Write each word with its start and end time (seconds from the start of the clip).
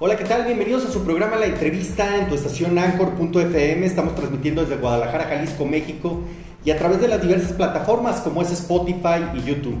Hola, 0.00 0.16
¿qué 0.16 0.22
tal? 0.22 0.44
Bienvenidos 0.44 0.86
a 0.86 0.92
su 0.92 1.02
programa 1.02 1.34
La 1.34 1.46
Entrevista 1.46 2.18
en 2.18 2.28
tu 2.28 2.36
estación 2.36 2.78
Anchor.fm. 2.78 3.84
Estamos 3.84 4.14
transmitiendo 4.14 4.62
desde 4.62 4.76
Guadalajara, 4.76 5.24
Jalisco, 5.24 5.64
México 5.64 6.20
y 6.64 6.70
a 6.70 6.78
través 6.78 7.00
de 7.00 7.08
las 7.08 7.20
diversas 7.20 7.52
plataformas 7.54 8.20
como 8.20 8.40
es 8.40 8.52
Spotify 8.52 9.24
y 9.34 9.42
YouTube. 9.42 9.76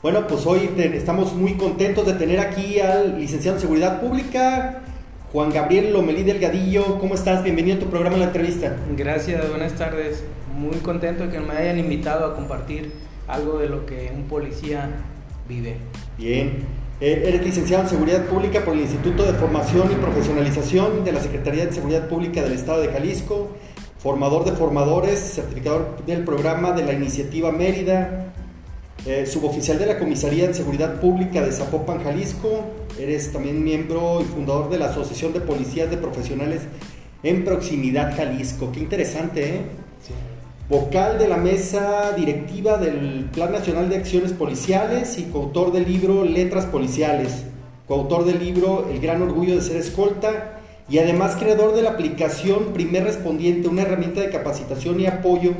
Bueno, 0.00 0.28
pues 0.28 0.46
hoy 0.46 0.70
estamos 0.76 1.32
muy 1.34 1.54
contentos 1.54 2.06
de 2.06 2.12
tener 2.12 2.38
aquí 2.38 2.78
al 2.78 3.18
licenciado 3.18 3.56
en 3.56 3.60
Seguridad 3.60 4.00
Pública, 4.00 4.82
Juan 5.32 5.50
Gabriel 5.50 5.92
Lomelí 5.92 6.22
Delgadillo. 6.22 6.96
¿Cómo 7.00 7.16
estás? 7.16 7.42
Bienvenido 7.42 7.78
a 7.78 7.80
tu 7.80 7.86
programa 7.86 8.16
La 8.16 8.26
Entrevista. 8.26 8.76
Gracias, 8.96 9.50
buenas 9.50 9.72
tardes. 9.72 10.22
Muy 10.56 10.76
contento 10.76 11.24
de 11.24 11.32
que 11.32 11.40
me 11.40 11.54
hayan 11.54 11.80
invitado 11.80 12.26
a 12.26 12.36
compartir 12.36 12.92
algo 13.26 13.58
de 13.58 13.68
lo 13.68 13.86
que 13.86 14.12
un 14.14 14.28
policía 14.28 14.88
vive. 15.48 15.78
Bien. 16.16 16.77
Eh, 17.00 17.22
eres 17.26 17.44
licenciado 17.44 17.84
en 17.84 17.88
Seguridad 17.88 18.24
Pública 18.24 18.64
por 18.64 18.74
el 18.74 18.80
Instituto 18.80 19.24
de 19.24 19.32
Formación 19.34 19.92
y 19.92 19.94
Profesionalización 19.94 21.04
de 21.04 21.12
la 21.12 21.20
Secretaría 21.20 21.64
de 21.64 21.72
Seguridad 21.72 22.08
Pública 22.08 22.42
del 22.42 22.54
Estado 22.54 22.80
de 22.80 22.88
Jalisco, 22.88 23.50
formador 24.00 24.44
de 24.44 24.50
formadores, 24.52 25.20
certificador 25.20 26.04
del 26.06 26.24
programa 26.24 26.72
de 26.72 26.84
la 26.84 26.92
Iniciativa 26.92 27.52
Mérida, 27.52 28.32
eh, 29.06 29.26
suboficial 29.26 29.78
de 29.78 29.86
la 29.86 29.98
Comisaría 30.00 30.48
de 30.48 30.54
Seguridad 30.54 31.00
Pública 31.00 31.40
de 31.40 31.52
Zapopan, 31.52 32.02
Jalisco. 32.02 32.64
Eres 32.98 33.30
también 33.32 33.62
miembro 33.62 34.20
y 34.20 34.24
fundador 34.24 34.68
de 34.68 34.78
la 34.78 34.86
Asociación 34.86 35.32
de 35.32 35.40
Policías 35.40 35.88
de 35.90 35.98
Profesionales 35.98 36.62
en 37.22 37.44
Proximidad 37.44 38.16
Jalisco. 38.16 38.72
Qué 38.72 38.80
interesante, 38.80 39.54
¿eh? 39.54 39.60
Vocal 40.68 41.18
de 41.18 41.28
la 41.28 41.38
mesa 41.38 42.12
directiva 42.12 42.76
del 42.76 43.30
Plan 43.32 43.52
Nacional 43.52 43.88
de 43.88 43.96
Acciones 43.96 44.32
Policiales 44.32 45.18
y 45.18 45.24
coautor 45.24 45.72
del 45.72 45.90
libro 45.90 46.24
Letras 46.24 46.66
Policiales, 46.66 47.44
coautor 47.86 48.26
del 48.26 48.38
libro 48.38 48.86
El 48.90 49.00
Gran 49.00 49.22
Orgullo 49.22 49.54
de 49.54 49.62
Ser 49.62 49.78
Escolta 49.78 50.60
y 50.90 50.98
además 50.98 51.36
creador 51.36 51.74
de 51.74 51.80
la 51.80 51.92
aplicación 51.92 52.74
Primer 52.74 53.04
Respondiente, 53.04 53.68
una 53.68 53.82
herramienta 53.82 54.20
de 54.20 54.28
capacitación 54.28 55.00
y 55.00 55.06
apoyo 55.06 55.52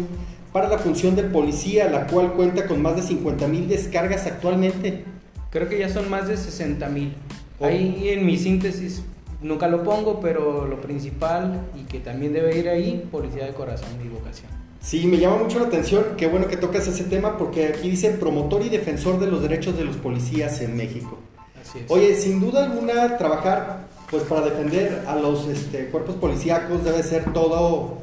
para 0.53 0.69
la 0.69 0.79
función 0.79 1.17
del 1.17 1.31
policía, 1.31 1.89
la 1.89 2.07
cual 2.07 2.35
cuenta 2.35 2.67
con 2.67 2.83
más 2.83 2.97
de 2.97 3.03
50 3.03 3.49
mil 3.49 3.67
descargas 3.67 4.27
actualmente. 4.27 5.05
Creo 5.49 5.71
que 5.71 5.79
ya 5.79 5.89
son 5.89 6.11
más 6.11 6.29
de 6.29 6.37
60 6.37 6.87
mil. 6.91 7.15
Oh. 7.61 7.65
Ahí 7.65 8.11
en 8.11 8.27
mi 8.27 8.37
síntesis 8.37 9.03
nunca 9.41 9.69
lo 9.69 9.85
pongo, 9.85 10.21
pero 10.21 10.67
lo 10.67 10.83
principal 10.83 11.63
y 11.75 11.85
que 11.85 11.99
también 11.99 12.35
debe 12.35 12.59
ir 12.59 12.69
ahí, 12.69 13.09
policía 13.11 13.47
de 13.47 13.55
corazón 13.55 13.89
y 14.05 14.09
vocación. 14.09 14.68
Sí, 14.81 15.07
me 15.07 15.19
llama 15.19 15.37
mucho 15.37 15.59
la 15.59 15.67
atención, 15.67 16.05
qué 16.17 16.27
bueno 16.27 16.47
que 16.47 16.57
tocas 16.57 16.87
ese 16.87 17.05
tema 17.05 17.37
porque 17.37 17.67
aquí 17.67 17.91
dice 17.91 18.11
promotor 18.11 18.63
y 18.63 18.69
defensor 18.69 19.19
de 19.19 19.27
los 19.27 19.43
derechos 19.43 19.77
de 19.77 19.85
los 19.85 19.97
policías 19.97 20.61
en 20.61 20.77
México. 20.77 21.19
Así 21.61 21.81
es. 21.81 21.91
Oye, 21.91 22.15
sin 22.15 22.41
duda 22.41 22.65
alguna 22.65 23.19
trabajar 23.19 23.89
pues 24.11 24.23
para 24.23 24.43
defender 24.43 25.05
a 25.07 25.17
los 25.17 25.47
este, 25.49 25.87
cuerpos 25.87 26.17
policíacos 26.17 26.85
debe 26.85 27.03
ser 27.03 27.33
todo 27.33 27.99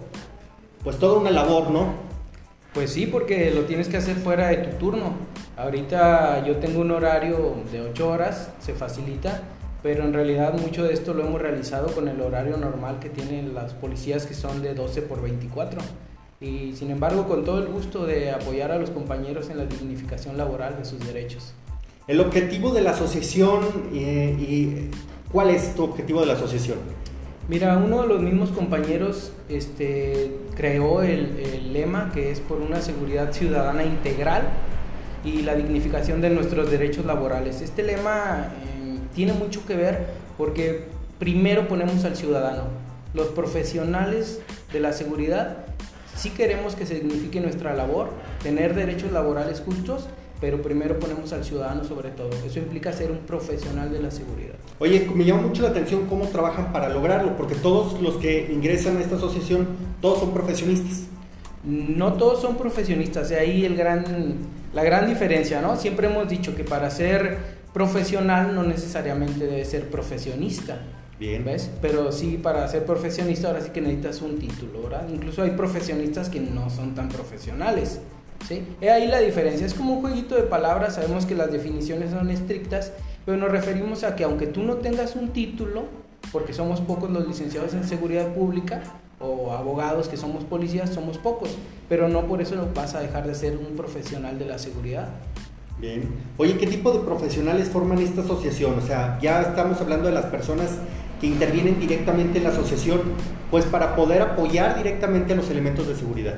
pues 0.83 0.99
toda 0.99 1.19
una 1.19 1.31
labor, 1.31 1.71
¿no? 1.71 1.93
Pues 2.73 2.91
sí, 2.91 3.07
porque 3.07 3.49
lo 3.51 3.61
tienes 3.61 3.87
que 3.87 3.97
hacer 3.97 4.17
fuera 4.17 4.49
de 4.49 4.57
tu 4.57 4.77
turno. 4.77 5.13
Ahorita 5.57 6.45
yo 6.45 6.57
tengo 6.57 6.81
un 6.81 6.91
horario 6.91 7.55
de 7.71 7.81
8 7.81 8.07
horas, 8.07 8.51
se 8.59 8.73
facilita, 8.73 9.41
pero 9.81 10.03
en 10.03 10.13
realidad 10.13 10.53
mucho 10.59 10.83
de 10.83 10.93
esto 10.93 11.13
lo 11.13 11.25
hemos 11.25 11.41
realizado 11.41 11.87
con 11.87 12.07
el 12.07 12.21
horario 12.21 12.57
normal 12.57 12.99
que 12.99 13.09
tienen 13.09 13.55
las 13.55 13.73
policías 13.73 14.27
que 14.27 14.33
son 14.33 14.61
de 14.61 14.75
12 14.75 15.01
por 15.03 15.21
24 15.21 15.81
y 16.41 16.73
sin 16.73 16.91
embargo 16.91 17.27
con 17.27 17.45
todo 17.45 17.59
el 17.59 17.67
gusto 17.67 18.05
de 18.05 18.31
apoyar 18.31 18.71
a 18.71 18.77
los 18.77 18.89
compañeros 18.89 19.49
en 19.49 19.57
la 19.57 19.65
dignificación 19.65 20.37
laboral 20.37 20.77
de 20.77 20.85
sus 20.85 20.99
derechos. 20.99 21.53
El 22.07 22.19
objetivo 22.19 22.71
de 22.71 22.81
la 22.81 22.91
asociación 22.91 23.61
eh, 23.93 24.35
y 24.39 24.89
cuál 25.31 25.49
es 25.49 25.75
tu 25.75 25.83
objetivo 25.83 26.21
de 26.21 26.27
la 26.27 26.33
asociación? 26.33 26.77
Mira, 27.47 27.77
uno 27.77 28.01
de 28.01 28.07
los 28.07 28.21
mismos 28.21 28.49
compañeros 28.49 29.31
este, 29.49 30.31
creó 30.55 31.03
el, 31.03 31.73
lema 31.73 32.11
que 32.13 32.31
es 32.31 32.39
por 32.39 32.61
una 32.61 32.81
seguridad 32.81 33.33
ciudadana 33.33 33.83
integral 33.83 34.43
y 35.23 35.41
la 35.41 35.55
dignificación 35.55 36.21
de 36.21 36.29
nuestros 36.29 36.71
derechos 36.71 37.05
laborales. 37.05 37.61
Este 37.61 37.83
lema 37.83 38.51
eh, 38.63 38.99
tiene 39.13 39.33
mucho 39.33 39.65
que 39.65 39.75
ver 39.75 40.07
porque 40.37 40.85
primero 41.19 41.67
ponemos 41.67 42.03
al 42.05 42.15
ciudadano. 42.15 42.63
Los 43.13 43.27
profesionales 43.27 44.41
de 44.71 44.79
la 44.79 44.93
seguridad 44.93 45.64
si 46.15 46.29
queremos 46.29 46.75
que 46.75 46.85
se 46.85 46.95
dignifique 46.95 47.39
nuestra 47.41 47.73
labor, 47.73 48.09
tener 48.41 48.73
derechos 48.73 49.11
laborales 49.11 49.61
justos, 49.61 50.07
pero 50.41 50.61
primero 50.61 50.99
ponemos 50.99 51.31
al 51.33 51.43
ciudadano 51.43 51.83
sobre 51.83 52.09
todo. 52.09 52.29
Eso 52.45 52.59
implica 52.59 52.91
ser 52.93 53.11
un 53.11 53.19
profesional 53.19 53.91
de 53.91 54.01
la 54.01 54.11
seguridad. 54.11 54.55
Oye, 54.79 55.09
me 55.13 55.25
llama 55.25 55.43
mucho 55.43 55.63
la 55.63 55.69
atención 55.69 56.07
cómo 56.07 56.27
trabajan 56.27 56.71
para 56.71 56.89
lograrlo, 56.89 57.35
porque 57.37 57.55
todos 57.55 58.01
los 58.01 58.15
que 58.15 58.51
ingresan 58.51 58.97
a 58.97 59.01
esta 59.01 59.15
asociación, 59.15 59.67
todos 60.01 60.19
son 60.19 60.33
profesionistas. 60.33 61.07
No 61.63 62.13
todos 62.13 62.41
son 62.41 62.57
profesionistas, 62.57 63.29
de 63.29 63.39
ahí 63.39 63.65
el 63.65 63.75
gran, 63.75 64.35
la 64.73 64.83
gran 64.83 65.07
diferencia, 65.07 65.61
¿no? 65.61 65.77
Siempre 65.77 66.07
hemos 66.07 66.29
dicho 66.29 66.55
que 66.55 66.63
para 66.63 66.91
ser 66.91 67.39
profesional 67.73 68.53
no 68.53 68.63
necesariamente 68.63 69.47
debe 69.47 69.65
ser 69.65 69.89
profesionista. 69.89 70.79
Bien. 71.19 71.45
¿Ves? 71.45 71.69
Pero 71.81 72.11
sí, 72.11 72.37
para 72.41 72.67
ser 72.67 72.85
profesionista 72.85 73.47
ahora 73.47 73.61
sí 73.61 73.69
que 73.69 73.81
necesitas 73.81 74.21
un 74.21 74.37
título, 74.37 74.83
¿verdad? 74.83 75.07
Incluso 75.09 75.43
hay 75.43 75.51
profesionistas 75.51 76.29
que 76.29 76.39
no 76.39 76.69
son 76.69 76.93
tan 76.93 77.09
profesionales. 77.09 78.01
¿Sí? 78.47 78.63
Es 78.81 78.91
ahí 78.91 79.07
la 79.07 79.19
diferencia. 79.19 79.65
Es 79.65 79.73
como 79.73 79.93
un 79.93 80.01
jueguito 80.01 80.35
de 80.35 80.43
palabras. 80.43 80.95
Sabemos 80.95 81.25
que 81.25 81.35
las 81.35 81.51
definiciones 81.51 82.11
son 82.11 82.29
estrictas, 82.29 82.91
pero 83.25 83.37
nos 83.37 83.49
referimos 83.49 84.03
a 84.03 84.15
que 84.15 84.23
aunque 84.23 84.47
tú 84.47 84.63
no 84.63 84.75
tengas 84.75 85.15
un 85.15 85.29
título, 85.29 85.85
porque 86.31 86.53
somos 86.53 86.81
pocos 86.81 87.09
los 87.09 87.27
licenciados 87.27 87.73
en 87.73 87.85
seguridad 87.85 88.33
pública 88.33 88.81
o 89.19 89.53
abogados 89.53 90.09
que 90.09 90.17
somos 90.17 90.43
policías, 90.43 90.89
somos 90.89 91.17
pocos, 91.17 91.49
pero 91.87 92.09
no 92.09 92.25
por 92.25 92.41
eso 92.41 92.55
vas 92.75 92.95
a 92.95 92.99
dejar 92.99 93.25
de 93.25 93.33
ser 93.33 93.57
un 93.57 93.77
profesional 93.77 94.37
de 94.37 94.45
la 94.45 94.59
seguridad. 94.59 95.07
Bien. 95.79 96.03
Oye, 96.37 96.57
¿qué 96.57 96.67
tipo 96.67 96.91
de 96.91 96.99
profesionales 96.99 97.69
forman 97.69 97.99
esta 97.99 98.21
asociación? 98.21 98.77
O 98.79 98.81
sea, 98.81 99.17
ya 99.21 99.41
estamos 99.41 99.79
hablando 99.81 100.07
de 100.07 100.13
las 100.13 100.25
personas 100.25 100.77
que 101.19 101.27
intervienen 101.27 101.79
directamente 101.79 102.37
en 102.37 102.43
la 102.43 102.49
asociación, 102.49 103.01
pues 103.51 103.65
para 103.65 103.95
poder 103.95 104.21
apoyar 104.21 104.77
directamente 104.77 105.33
a 105.33 105.35
los 105.35 105.49
elementos 105.49 105.87
de 105.87 105.95
seguridad? 105.95 106.35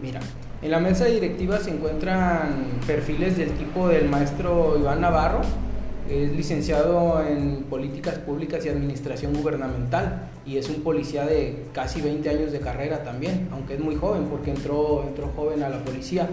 Mira, 0.00 0.20
en 0.62 0.70
la 0.70 0.80
mesa 0.80 1.04
directiva 1.06 1.58
se 1.58 1.70
encuentran 1.70 2.80
perfiles 2.86 3.36
del 3.36 3.50
tipo 3.52 3.88
del 3.88 4.08
maestro 4.08 4.76
Iván 4.78 5.00
Navarro, 5.00 5.40
es 6.08 6.32
licenciado 6.32 7.20
en 7.26 7.64
políticas 7.64 8.18
públicas 8.18 8.64
y 8.64 8.68
administración 8.68 9.34
gubernamental 9.34 10.28
y 10.46 10.56
es 10.56 10.68
un 10.68 10.82
policía 10.82 11.26
de 11.26 11.64
casi 11.72 12.00
20 12.00 12.28
años 12.30 12.52
de 12.52 12.60
carrera 12.60 13.02
también, 13.02 13.48
aunque 13.52 13.74
es 13.74 13.80
muy 13.80 13.96
joven 13.96 14.26
porque 14.30 14.52
entró, 14.52 15.04
entró 15.06 15.32
joven 15.34 15.62
a 15.62 15.68
la 15.68 15.82
policía 15.82 16.28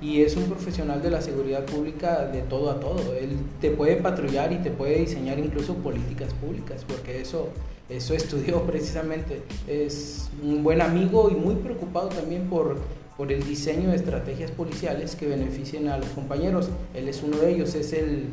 y 0.00 0.20
es 0.20 0.36
un 0.36 0.44
profesional 0.44 1.02
de 1.02 1.10
la 1.10 1.22
seguridad 1.22 1.64
pública 1.64 2.26
de 2.26 2.42
todo 2.42 2.70
a 2.70 2.80
todo. 2.80 3.14
Él 3.14 3.38
te 3.60 3.70
puede 3.70 3.96
patrullar 3.96 4.52
y 4.52 4.56
te 4.56 4.70
puede 4.70 4.98
diseñar 4.98 5.38
incluso 5.38 5.74
políticas 5.74 6.34
públicas, 6.34 6.84
porque 6.86 7.20
eso, 7.20 7.48
eso 7.88 8.14
estudió 8.14 8.62
precisamente. 8.62 9.42
Es 9.66 10.28
un 10.42 10.62
buen 10.62 10.82
amigo 10.82 11.30
y 11.30 11.34
muy 11.34 11.54
preocupado 11.56 12.08
también 12.08 12.48
por, 12.48 12.76
por 13.16 13.32
el 13.32 13.42
diseño 13.42 13.90
de 13.90 13.96
estrategias 13.96 14.50
policiales 14.50 15.16
que 15.16 15.26
beneficien 15.26 15.88
a 15.88 15.96
los 15.96 16.08
compañeros. 16.08 16.68
Él 16.94 17.08
es 17.08 17.22
uno 17.22 17.38
de 17.38 17.54
ellos, 17.54 17.74
es 17.74 17.92
el, 17.92 18.26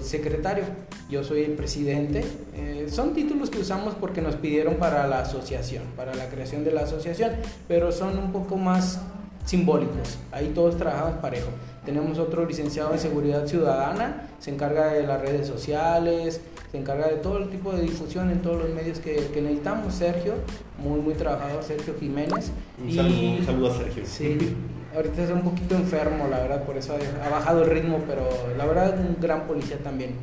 secretario, 0.00 0.64
yo 1.10 1.22
soy 1.24 1.42
el 1.42 1.52
presidente. 1.52 2.24
Eh, 2.54 2.86
son 2.88 3.12
títulos 3.12 3.50
que 3.50 3.58
usamos 3.58 3.94
porque 3.94 4.22
nos 4.22 4.36
pidieron 4.36 4.76
para 4.76 5.06
la 5.08 5.20
asociación, 5.20 5.82
para 5.94 6.14
la 6.14 6.28
creación 6.30 6.64
de 6.64 6.72
la 6.72 6.82
asociación, 6.82 7.32
pero 7.68 7.92
son 7.92 8.16
un 8.16 8.32
poco 8.32 8.56
más 8.56 8.98
simbólicos. 9.44 10.18
Ahí 10.32 10.52
todos 10.54 10.76
trabajamos 10.76 11.18
parejo. 11.18 11.48
Tenemos 11.84 12.18
otro 12.18 12.46
licenciado 12.46 12.92
en 12.94 12.98
seguridad 12.98 13.46
ciudadana, 13.46 14.28
se 14.38 14.50
encarga 14.50 14.92
de 14.92 15.06
las 15.06 15.20
redes 15.20 15.46
sociales, 15.46 16.40
se 16.70 16.78
encarga 16.78 17.08
de 17.08 17.16
todo 17.16 17.38
el 17.38 17.50
tipo 17.50 17.72
de 17.72 17.82
difusión 17.82 18.30
en 18.30 18.40
todos 18.40 18.62
los 18.62 18.70
medios 18.70 18.98
que, 18.98 19.30
necesitamos. 19.36 19.94
Sergio, 19.94 20.34
muy, 20.78 21.00
muy 21.00 21.14
trabajador, 21.14 21.62
Sergio 21.62 21.94
Jiménez. 22.00 22.52
Un, 22.82 22.92
saludo, 22.92 23.30
un 23.38 23.44
saludo 23.44 23.70
a 23.70 23.76
Sergio. 23.76 24.02
Sí, 24.06 24.56
ahorita 24.96 25.22
está 25.22 25.34
un 25.34 25.42
poquito 25.42 25.74
enfermo, 25.74 26.26
la 26.28 26.38
verdad, 26.38 26.64
por 26.64 26.76
eso 26.78 26.96
ha, 27.22 27.28
bajado 27.28 27.64
el 27.64 27.70
ritmo, 27.70 28.00
pero 28.06 28.26
la 28.56 28.64
verdad 28.64 28.98
un 28.98 29.18
gran 29.20 29.46
policía 29.46 29.78
también. 29.78 30.14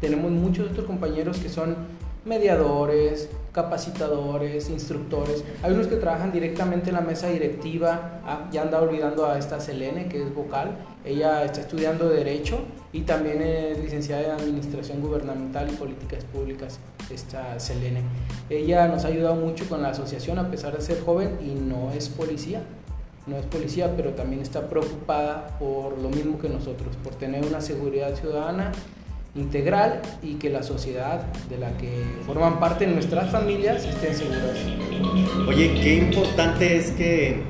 Tenemos 0.00 0.30
muchos 0.30 0.70
otros 0.70 0.86
compañeros 0.86 1.38
que 1.38 1.48
son 1.48 1.76
mediadores, 2.26 3.30
capacitadores, 3.52 4.68
instructores. 4.68 5.44
Hay 5.62 5.72
unos 5.72 5.86
que 5.86 5.96
trabajan 5.96 6.32
directamente 6.32 6.90
en 6.90 6.96
la 6.96 7.00
mesa 7.00 7.28
directiva. 7.28 8.20
Ah, 8.26 8.48
ya 8.52 8.62
anda 8.62 8.80
olvidando 8.80 9.26
a 9.26 9.38
esta 9.38 9.60
Selene, 9.60 10.08
que 10.08 10.22
es 10.22 10.34
vocal. 10.34 10.76
Ella 11.04 11.44
está 11.44 11.60
estudiando 11.60 12.08
Derecho 12.08 12.58
y 12.92 13.02
también 13.02 13.40
es 13.40 13.78
licenciada 13.78 14.24
en 14.24 14.30
Administración 14.32 15.00
Gubernamental 15.00 15.70
y 15.72 15.76
Políticas 15.76 16.24
Públicas, 16.24 16.80
esta 17.10 17.58
Selene. 17.60 18.02
Ella 18.50 18.88
nos 18.88 19.04
ha 19.04 19.08
ayudado 19.08 19.36
mucho 19.36 19.68
con 19.68 19.80
la 19.80 19.90
asociación 19.90 20.38
a 20.38 20.50
pesar 20.50 20.76
de 20.76 20.82
ser 20.82 21.00
joven 21.00 21.38
y 21.40 21.54
no 21.54 21.92
es 21.92 22.08
policía. 22.08 22.62
No 23.26 23.36
es 23.36 23.46
policía, 23.46 23.92
pero 23.96 24.10
también 24.10 24.42
está 24.42 24.68
preocupada 24.68 25.56
por 25.58 25.98
lo 25.98 26.10
mismo 26.10 26.38
que 26.38 26.48
nosotros, 26.48 26.94
por 27.02 27.14
tener 27.14 27.44
una 27.44 27.60
seguridad 27.60 28.14
ciudadana 28.14 28.72
integral 29.36 30.02
y 30.22 30.34
que 30.34 30.50
la 30.50 30.62
sociedad 30.62 31.22
de 31.48 31.58
la 31.58 31.76
que 31.76 31.90
forman 32.26 32.58
parte 32.58 32.86
nuestras 32.86 33.30
familias 33.30 33.84
estén 33.84 34.14
seguras. 34.14 34.56
Oye, 35.48 35.74
qué 35.74 35.96
importante 35.96 36.76
es 36.76 36.90
que 36.92 37.42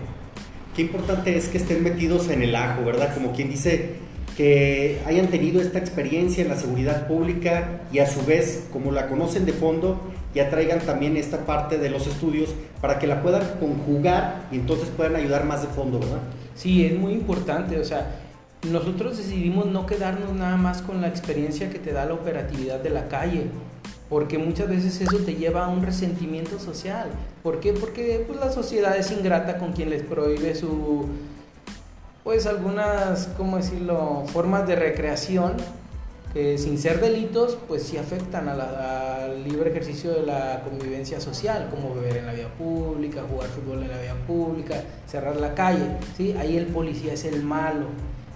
qué 0.74 0.82
importante 0.82 1.36
es 1.36 1.48
que 1.48 1.56
estén 1.56 1.82
metidos 1.82 2.28
en 2.28 2.42
el 2.42 2.54
ajo, 2.54 2.84
¿verdad? 2.84 3.14
Como 3.14 3.32
quien 3.32 3.48
dice 3.48 3.94
que 4.36 5.00
hayan 5.06 5.28
tenido 5.28 5.62
esta 5.62 5.78
experiencia 5.78 6.42
en 6.42 6.50
la 6.50 6.56
seguridad 6.56 7.08
pública 7.08 7.80
y 7.90 8.00
a 8.00 8.06
su 8.06 8.24
vez, 8.26 8.66
como 8.70 8.92
la 8.92 9.08
conocen 9.08 9.46
de 9.46 9.52
fondo, 9.54 9.98
ya 10.34 10.50
traigan 10.50 10.80
también 10.80 11.16
esta 11.16 11.46
parte 11.46 11.78
de 11.78 11.88
los 11.88 12.06
estudios 12.06 12.50
para 12.82 12.98
que 12.98 13.06
la 13.06 13.22
puedan 13.22 13.42
conjugar 13.58 14.48
y 14.52 14.56
entonces 14.56 14.90
puedan 14.94 15.16
ayudar 15.16 15.46
más 15.46 15.62
de 15.62 15.68
fondo, 15.68 15.98
¿verdad? 15.98 16.20
Sí, 16.54 16.84
es 16.84 16.98
muy 16.98 17.14
importante, 17.14 17.78
o 17.78 17.84
sea, 17.84 18.25
nosotros 18.70 19.18
decidimos 19.18 19.66
no 19.66 19.86
quedarnos 19.86 20.32
nada 20.34 20.56
más 20.56 20.82
con 20.82 21.00
la 21.00 21.08
experiencia 21.08 21.70
que 21.70 21.78
te 21.78 21.92
da 21.92 22.06
la 22.06 22.14
operatividad 22.14 22.80
de 22.80 22.90
la 22.90 23.08
calle, 23.08 23.46
porque 24.08 24.38
muchas 24.38 24.68
veces 24.68 25.00
eso 25.00 25.18
te 25.18 25.34
lleva 25.34 25.64
a 25.64 25.68
un 25.68 25.82
resentimiento 25.82 26.58
social. 26.58 27.08
¿Por 27.42 27.60
qué? 27.60 27.72
Porque 27.72 28.24
pues, 28.26 28.38
la 28.38 28.52
sociedad 28.52 28.96
es 28.96 29.10
ingrata 29.10 29.58
con 29.58 29.72
quien 29.72 29.90
les 29.90 30.02
prohíbe 30.02 30.54
su, 30.54 31.06
pues 32.22 32.46
algunas, 32.46 33.28
¿cómo 33.36 33.56
decirlo?, 33.56 34.24
formas 34.26 34.66
de 34.66 34.76
recreación 34.76 35.54
que 36.32 36.58
sin 36.58 36.76
ser 36.78 37.00
delitos, 37.00 37.56
pues 37.66 37.82
sí 37.82 37.96
afectan 37.96 38.46
al 38.48 39.42
libre 39.42 39.70
ejercicio 39.70 40.12
de 40.12 40.26
la 40.26 40.60
convivencia 40.62 41.18
social, 41.18 41.68
como 41.70 41.94
beber 41.94 42.18
en 42.18 42.26
la 42.26 42.34
vía 42.34 42.52
pública, 42.58 43.22
jugar 43.26 43.48
fútbol 43.48 43.82
en 43.82 43.88
la 43.88 43.98
vía 43.98 44.14
pública, 44.26 44.82
cerrar 45.06 45.36
la 45.36 45.54
calle, 45.54 45.96
¿sí? 46.14 46.34
Ahí 46.38 46.58
el 46.58 46.66
policía 46.66 47.14
es 47.14 47.24
el 47.24 47.42
malo. 47.42 47.86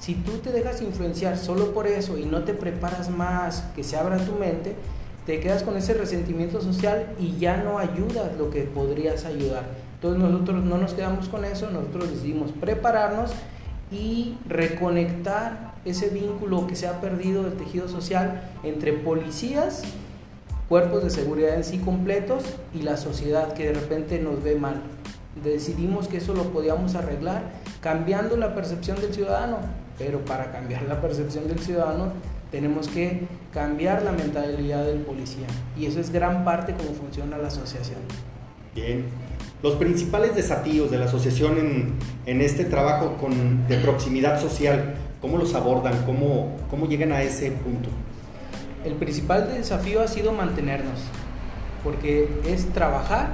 Si 0.00 0.14
tú 0.14 0.38
te 0.38 0.50
dejas 0.50 0.80
influenciar 0.80 1.36
solo 1.36 1.72
por 1.72 1.86
eso 1.86 2.16
y 2.16 2.24
no 2.24 2.42
te 2.44 2.54
preparas 2.54 3.10
más, 3.10 3.64
que 3.76 3.84
se 3.84 3.96
abra 3.96 4.16
tu 4.16 4.32
mente, 4.32 4.74
te 5.26 5.40
quedas 5.40 5.62
con 5.62 5.76
ese 5.76 5.92
resentimiento 5.92 6.62
social 6.62 7.14
y 7.18 7.36
ya 7.36 7.58
no 7.58 7.78
ayudas 7.78 8.36
lo 8.38 8.48
que 8.48 8.62
podrías 8.62 9.26
ayudar. 9.26 9.64
Entonces 9.96 10.22
nosotros 10.22 10.64
no 10.64 10.78
nos 10.78 10.94
quedamos 10.94 11.28
con 11.28 11.44
eso, 11.44 11.70
nosotros 11.70 12.10
decidimos 12.10 12.50
prepararnos 12.52 13.32
y 13.92 14.38
reconectar 14.48 15.74
ese 15.84 16.08
vínculo 16.08 16.66
que 16.66 16.76
se 16.76 16.86
ha 16.86 17.02
perdido 17.02 17.42
del 17.42 17.54
tejido 17.54 17.86
social 17.86 18.50
entre 18.62 18.94
policías, 18.94 19.82
cuerpos 20.70 21.04
de 21.04 21.10
seguridad 21.10 21.54
en 21.56 21.64
sí 21.64 21.78
completos 21.78 22.44
y 22.72 22.82
la 22.82 22.96
sociedad 22.96 23.52
que 23.52 23.66
de 23.66 23.74
repente 23.74 24.18
nos 24.18 24.42
ve 24.42 24.54
mal. 24.54 24.80
Decidimos 25.44 26.08
que 26.08 26.16
eso 26.16 26.32
lo 26.34 26.44
podíamos 26.44 26.94
arreglar 26.94 27.42
cambiando 27.82 28.36
la 28.36 28.54
percepción 28.54 29.00
del 29.00 29.12
ciudadano, 29.12 29.58
pero 30.00 30.24
para 30.24 30.50
cambiar 30.50 30.82
la 30.84 30.98
percepción 30.98 31.46
del 31.46 31.58
ciudadano 31.58 32.06
tenemos 32.50 32.88
que 32.88 33.26
cambiar 33.52 34.02
la 34.02 34.12
mentalidad 34.12 34.84
del 34.86 35.00
policía. 35.00 35.46
Y 35.78 35.84
eso 35.84 36.00
es 36.00 36.10
gran 36.10 36.42
parte 36.42 36.74
cómo 36.74 36.94
funciona 36.94 37.36
la 37.36 37.48
asociación. 37.48 37.98
Bien. 38.74 39.04
Los 39.62 39.74
principales 39.74 40.34
desafíos 40.34 40.90
de 40.90 40.96
la 40.96 41.04
asociación 41.04 41.58
en, 41.58 41.92
en 42.24 42.40
este 42.40 42.64
trabajo 42.64 43.18
con, 43.18 43.68
de 43.68 43.76
proximidad 43.76 44.40
social, 44.40 44.94
¿cómo 45.20 45.36
los 45.36 45.54
abordan? 45.54 46.02
¿Cómo, 46.06 46.56
¿Cómo 46.70 46.86
llegan 46.86 47.12
a 47.12 47.22
ese 47.22 47.50
punto? 47.50 47.90
El 48.86 48.94
principal 48.94 49.52
desafío 49.52 50.00
ha 50.00 50.08
sido 50.08 50.32
mantenernos, 50.32 50.98
porque 51.84 52.26
es 52.48 52.72
trabajar 52.72 53.28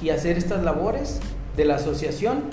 y 0.00 0.08
hacer 0.08 0.38
estas 0.38 0.64
labores 0.64 1.20
de 1.58 1.66
la 1.66 1.74
asociación 1.74 2.44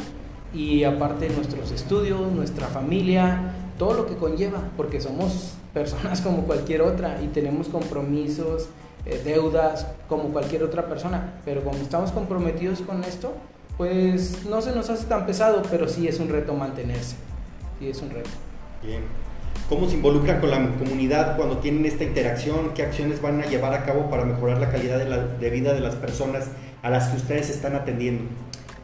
y 0.54 0.84
aparte 0.84 1.30
nuestros 1.30 1.72
estudios, 1.72 2.32
nuestra 2.32 2.68
familia, 2.68 3.54
todo 3.78 3.94
lo 3.94 4.06
que 4.06 4.16
conlleva, 4.16 4.60
porque 4.78 5.02
somos 5.02 5.56
personas 5.74 6.22
como 6.22 6.44
cualquier 6.44 6.84
otra 6.84 7.22
y 7.24 7.28
tenemos 7.28 7.68
compromisos, 7.68 8.70
eh, 9.06 9.22
deudas 9.26 9.88
como 10.08 10.26
cualquier 10.30 10.64
otra 10.64 10.88
persona, 10.88 11.34
pero 11.44 11.64
como 11.64 11.78
estamos 11.78 12.12
comprometidos 12.12 12.82
con 12.82 13.04
esto, 13.04 13.34
pues 13.78 14.46
no 14.46 14.62
se 14.62 14.74
nos 14.74 14.90
hace 14.90 15.06
tan 15.08 15.26
pesado, 15.26 15.64
pero 15.70 15.88
sí 15.88 16.08
es 16.08 16.20
un 16.20 16.30
reto 16.30 16.54
mantenerse, 16.54 17.16
sí 17.80 17.90
es 17.90 18.02
un 18.02 18.12
reto. 18.12 18.30
Bien. 18.84 19.02
¿Cómo 19.70 19.88
se 19.90 19.96
involucran 19.96 20.40
con 20.40 20.52
la 20.52 20.58
comunidad 20.78 21.36
cuando 21.38 21.58
tienen 21.58 21.86
esta 21.86 22.04
interacción? 22.04 22.74
¿Qué 22.76 22.84
acciones 22.84 23.22
van 23.22 23.42
a 23.42 23.46
llevar 23.46 23.74
a 23.74 23.86
cabo 23.86 24.10
para 24.10 24.26
mejorar 24.26 24.60
la 24.60 24.70
calidad 24.70 25.00
de, 25.00 25.06
la, 25.06 25.26
de 25.26 25.50
vida 25.50 25.74
de 25.74 25.80
las 25.80 25.96
personas 25.96 26.50
a 26.82 26.90
las 26.90 27.08
que 27.08 27.18
ustedes 27.18 27.50
están 27.50 27.76
atendiendo? 27.76 28.26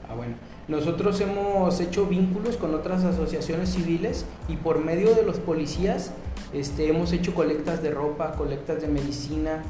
Ah, 0.09 0.15
bueno. 0.15 0.33
Nosotros 0.69 1.19
hemos 1.19 1.79
hecho 1.79 2.05
vínculos 2.05 2.55
con 2.55 2.75
otras 2.75 3.03
asociaciones 3.03 3.69
civiles 3.69 4.25
y 4.47 4.55
por 4.55 4.77
medio 4.77 5.15
de 5.15 5.23
los 5.23 5.39
policías 5.39 6.11
este, 6.53 6.87
hemos 6.87 7.11
hecho 7.11 7.33
colectas 7.33 7.81
de 7.81 7.89
ropa, 7.89 8.33
colectas 8.33 8.79
de 8.79 8.87
medicina, 8.87 9.63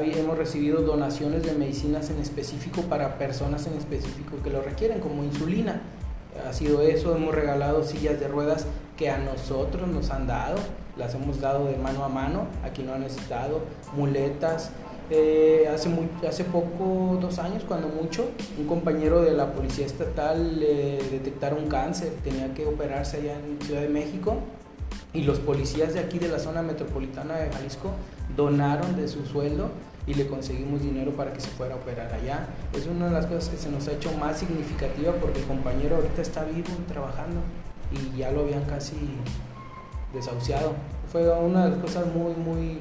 hemos 0.00 0.38
recibido 0.38 0.82
donaciones 0.82 1.42
de 1.42 1.54
medicinas 1.54 2.08
en 2.10 2.20
específico 2.20 2.82
para 2.82 3.18
personas 3.18 3.66
en 3.66 3.74
específico 3.74 4.36
que 4.44 4.50
lo 4.50 4.62
requieren, 4.62 5.00
como 5.00 5.24
insulina. 5.24 5.82
Ha 6.48 6.52
sido 6.52 6.82
eso, 6.82 7.16
hemos 7.16 7.34
regalado 7.34 7.82
sillas 7.82 8.20
de 8.20 8.28
ruedas 8.28 8.66
que 8.96 9.10
a 9.10 9.18
nosotros 9.18 9.88
nos 9.88 10.10
han 10.10 10.28
dado, 10.28 10.56
las 10.96 11.16
hemos 11.16 11.40
dado 11.40 11.66
de 11.66 11.76
mano 11.76 12.04
a 12.04 12.08
mano, 12.08 12.46
aquí 12.62 12.84
no 12.84 12.94
han 12.94 13.00
necesitado, 13.00 13.60
muletas, 13.96 14.70
eh, 15.16 15.68
hace, 15.68 15.88
hace 16.28 16.42
poco, 16.44 17.18
dos 17.20 17.38
años, 17.38 17.62
cuando 17.62 17.86
mucho, 17.86 18.30
un 18.58 18.66
compañero 18.66 19.22
de 19.22 19.32
la 19.32 19.52
Policía 19.52 19.86
Estatal 19.86 20.58
le 20.58 20.98
detectaron 21.10 21.68
cáncer, 21.68 22.12
tenía 22.24 22.52
que 22.52 22.66
operarse 22.66 23.18
allá 23.18 23.38
en 23.38 23.64
Ciudad 23.64 23.82
de 23.82 23.88
México 23.88 24.38
y 25.12 25.22
los 25.22 25.38
policías 25.38 25.94
de 25.94 26.00
aquí 26.00 26.18
de 26.18 26.26
la 26.26 26.40
zona 26.40 26.62
metropolitana 26.62 27.36
de 27.36 27.52
Jalisco 27.52 27.92
donaron 28.36 28.96
de 28.96 29.06
su 29.06 29.24
sueldo 29.24 29.70
y 30.04 30.14
le 30.14 30.26
conseguimos 30.26 30.82
dinero 30.82 31.12
para 31.12 31.32
que 31.32 31.40
se 31.40 31.48
fuera 31.48 31.74
a 31.74 31.78
operar 31.78 32.12
allá. 32.12 32.48
Es 32.74 32.88
una 32.88 33.06
de 33.06 33.12
las 33.12 33.26
cosas 33.26 33.50
que 33.50 33.56
se 33.56 33.70
nos 33.70 33.86
ha 33.86 33.92
hecho 33.92 34.10
más 34.18 34.40
significativa 34.40 35.12
porque 35.12 35.38
el 35.38 35.46
compañero 35.46 35.96
ahorita 35.96 36.22
está 36.22 36.42
vivo 36.42 36.70
trabajando 36.88 37.40
y 37.92 38.18
ya 38.18 38.32
lo 38.32 38.40
habían 38.40 38.64
casi 38.64 38.96
desahuciado. 40.12 40.72
Fue 41.12 41.30
una 41.38 41.66
de 41.66 41.70
las 41.70 41.78
cosas 41.78 42.06
muy, 42.12 42.34
muy 42.34 42.80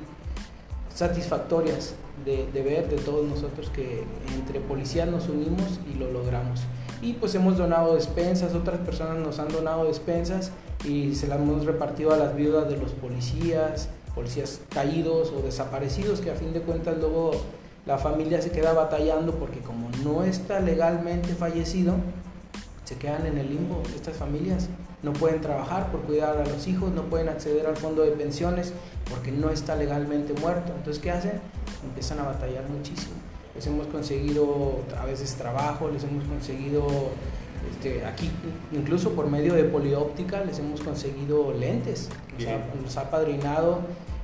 satisfactorias 0.93 1.93
de, 2.25 2.61
ver 2.61 2.89
de 2.89 2.97
todos 2.97 3.27
nosotros 3.27 3.69
que 3.69 4.03
entre 4.33 4.59
policías 4.59 5.07
nos 5.07 5.27
unimos 5.29 5.79
y 5.91 5.97
lo 5.97 6.11
logramos. 6.11 6.61
Y 7.01 7.13
pues 7.13 7.35
hemos 7.35 7.57
donado 7.57 7.95
despensas, 7.95 8.53
otras 8.53 8.79
personas 8.79 9.17
nos 9.17 9.39
han 9.39 9.49
donado 9.49 9.85
despensas 9.85 10.51
y 10.85 11.15
se 11.15 11.27
las 11.27 11.39
hemos 11.39 11.65
repartido 11.65 12.13
a 12.13 12.17
las 12.17 12.35
viudas 12.35 12.69
de 12.69 12.77
los 12.77 12.91
policías, 12.91 13.89
policías 14.15 14.61
caídos 14.69 15.33
o 15.37 15.41
desaparecidos, 15.41 16.21
que 16.21 16.31
a 16.31 16.35
fin 16.35 16.53
de 16.53 16.61
cuentas 16.61 16.97
luego 16.97 17.31
la 17.85 17.97
familia 17.97 18.41
se 18.41 18.51
queda 18.51 18.71
batallando 18.71 19.33
porque 19.33 19.59
como 19.59 19.89
no 20.03 20.23
está 20.23 20.61
legalmente 20.61 21.35
fallecido, 21.35 21.95
se 22.85 22.95
quedan 22.95 23.25
en 23.25 23.37
el 23.37 23.49
limbo 23.49 23.81
estas 23.95 24.15
familias. 24.15 24.69
No 25.01 25.11
pueden 25.11 25.41
trabajar 25.41 25.91
por 25.91 26.01
cuidar 26.01 26.37
a 26.37 26.45
los 26.45 26.65
hijos, 26.67 26.93
no 26.93 27.03
pueden 27.03 27.27
acceder 27.27 27.67
al 27.67 27.75
fondo 27.75 28.03
de 28.03 28.11
pensiones 28.11 28.71
porque 29.09 29.33
no 29.33 29.49
está 29.49 29.75
legalmente 29.75 30.33
muerto. 30.33 30.71
Entonces, 30.77 31.03
¿qué 31.03 31.11
hacen? 31.11 31.41
Empiezan 31.85 32.19
a 32.19 32.23
batallar 32.23 32.67
muchísimo. 32.69 33.15
Les 33.55 33.67
hemos 33.67 33.87
conseguido 33.87 34.79
a 34.99 35.05
veces 35.05 35.33
trabajo, 35.35 35.89
les 35.89 36.03
hemos 36.03 36.23
conseguido 36.23 36.87
este, 37.71 38.05
aquí, 38.05 38.29
incluso 38.71 39.11
por 39.11 39.29
medio 39.29 39.53
de 39.53 39.63
polióptica, 39.63 40.43
les 40.43 40.59
hemos 40.59 40.81
conseguido 40.81 41.53
lentes. 41.53 42.09
Nos 42.83 42.97
ha, 42.97 43.09
padrinado 43.09 43.81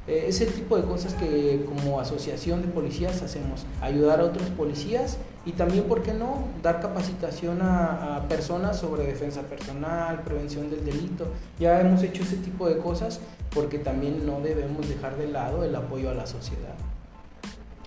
eh, 0.07 0.25
es 0.27 0.41
el 0.41 0.51
tipo 0.51 0.75
de 0.75 0.83
cosas 0.83 1.13
que 1.13 1.63
como 1.65 1.99
asociación 1.99 2.61
de 2.63 2.67
policías 2.67 3.21
hacemos, 3.21 3.65
ayudar 3.81 4.19
a 4.19 4.25
otros 4.25 4.49
policías 4.49 5.17
y 5.45 5.51
también, 5.51 5.83
¿por 5.83 6.01
qué 6.01 6.13
no?, 6.13 6.45
dar 6.63 6.81
capacitación 6.81 7.61
a, 7.61 8.17
a, 8.17 8.27
personas 8.27 8.77
sobre 8.77 9.03
defensa 9.03 9.41
personal, 9.43 10.23
prevención 10.23 10.69
del 10.69 10.83
delito. 10.83 11.27
Ya 11.59 11.79
hemos 11.79 12.01
hecho 12.01 12.23
ese 12.23 12.37
tipo 12.37 12.67
de 12.67 12.77
cosas 12.77 13.19
porque 13.53 13.77
también 13.77 14.25
no 14.25 14.41
debemos 14.41 14.89
dejar 14.89 15.17
de 15.17 15.27
lado 15.27 15.63
el 15.63 15.75
apoyo 15.75 16.09
a 16.09 16.13
la 16.13 16.25
sociedad. 16.25 16.75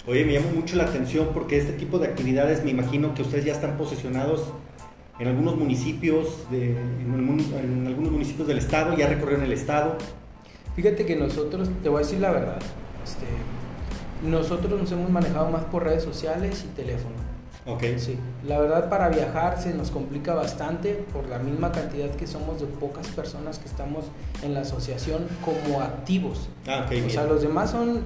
Oye, 0.07 0.25
me 0.25 0.33
llama 0.33 0.51
mucho 0.53 0.77
la 0.77 0.85
atención 0.85 1.29
porque 1.33 1.59
este 1.59 1.73
tipo 1.75 1.99
de 1.99 2.09
actividades 2.09 2.65
me 2.65 2.71
imagino 2.71 3.15
que 3.15 3.23
ustedes 3.23 3.45
ya 3.45 3.53
están 3.53 3.77
posicionados 3.77 4.49
en 5.21 5.29
algunos 5.29 5.57
municipios, 5.57 6.51
de, 6.51 6.71
en, 6.73 7.41
en 7.63 7.87
algunos 7.87 8.11
municipios 8.11 8.49
del 8.49 8.59
estado, 8.59 8.97
ya 8.97 9.07
recorrieron 9.07 9.45
el 9.45 9.53
estado. 9.53 9.97
Fíjate 10.75 11.07
que 11.07 11.15
nosotros, 11.15 11.69
te 11.83 11.89
voy 11.89 12.03
a 12.03 12.05
decir 12.05 12.19
la 12.19 12.33
verdad, 12.33 12.59
este, 13.05 13.27
nosotros 14.29 14.81
nos 14.81 14.91
hemos 14.91 15.11
manejado 15.11 15.51
más 15.51 15.65
por 15.65 15.85
redes 15.85 16.03
sociales 16.03 16.65
y 16.65 16.75
teléfono. 16.75 17.15
Ok. 17.65 17.85
Sí, 17.99 18.19
la 18.45 18.59
verdad 18.59 18.89
para 18.89 19.09
viajar 19.09 19.61
se 19.63 19.73
nos 19.73 19.93
complica 19.93 20.35
bastante 20.35 20.95
por 21.13 21.29
la 21.29 21.39
misma 21.39 21.71
cantidad 21.71 22.11
que 22.11 22.27
somos 22.27 22.61
de 22.61 22.67
pocas 22.67 23.07
personas 23.09 23.61
que 23.61 23.69
estamos 23.69 24.07
en 24.43 24.55
la 24.55 24.63
asociación 24.63 25.29
como 25.45 25.81
activos. 25.81 26.49
Ah, 26.67 26.83
ok. 26.87 26.87
O 26.87 26.91
bien. 26.91 27.11
sea, 27.11 27.25
los 27.25 27.43
demás 27.43 27.71
son 27.71 28.01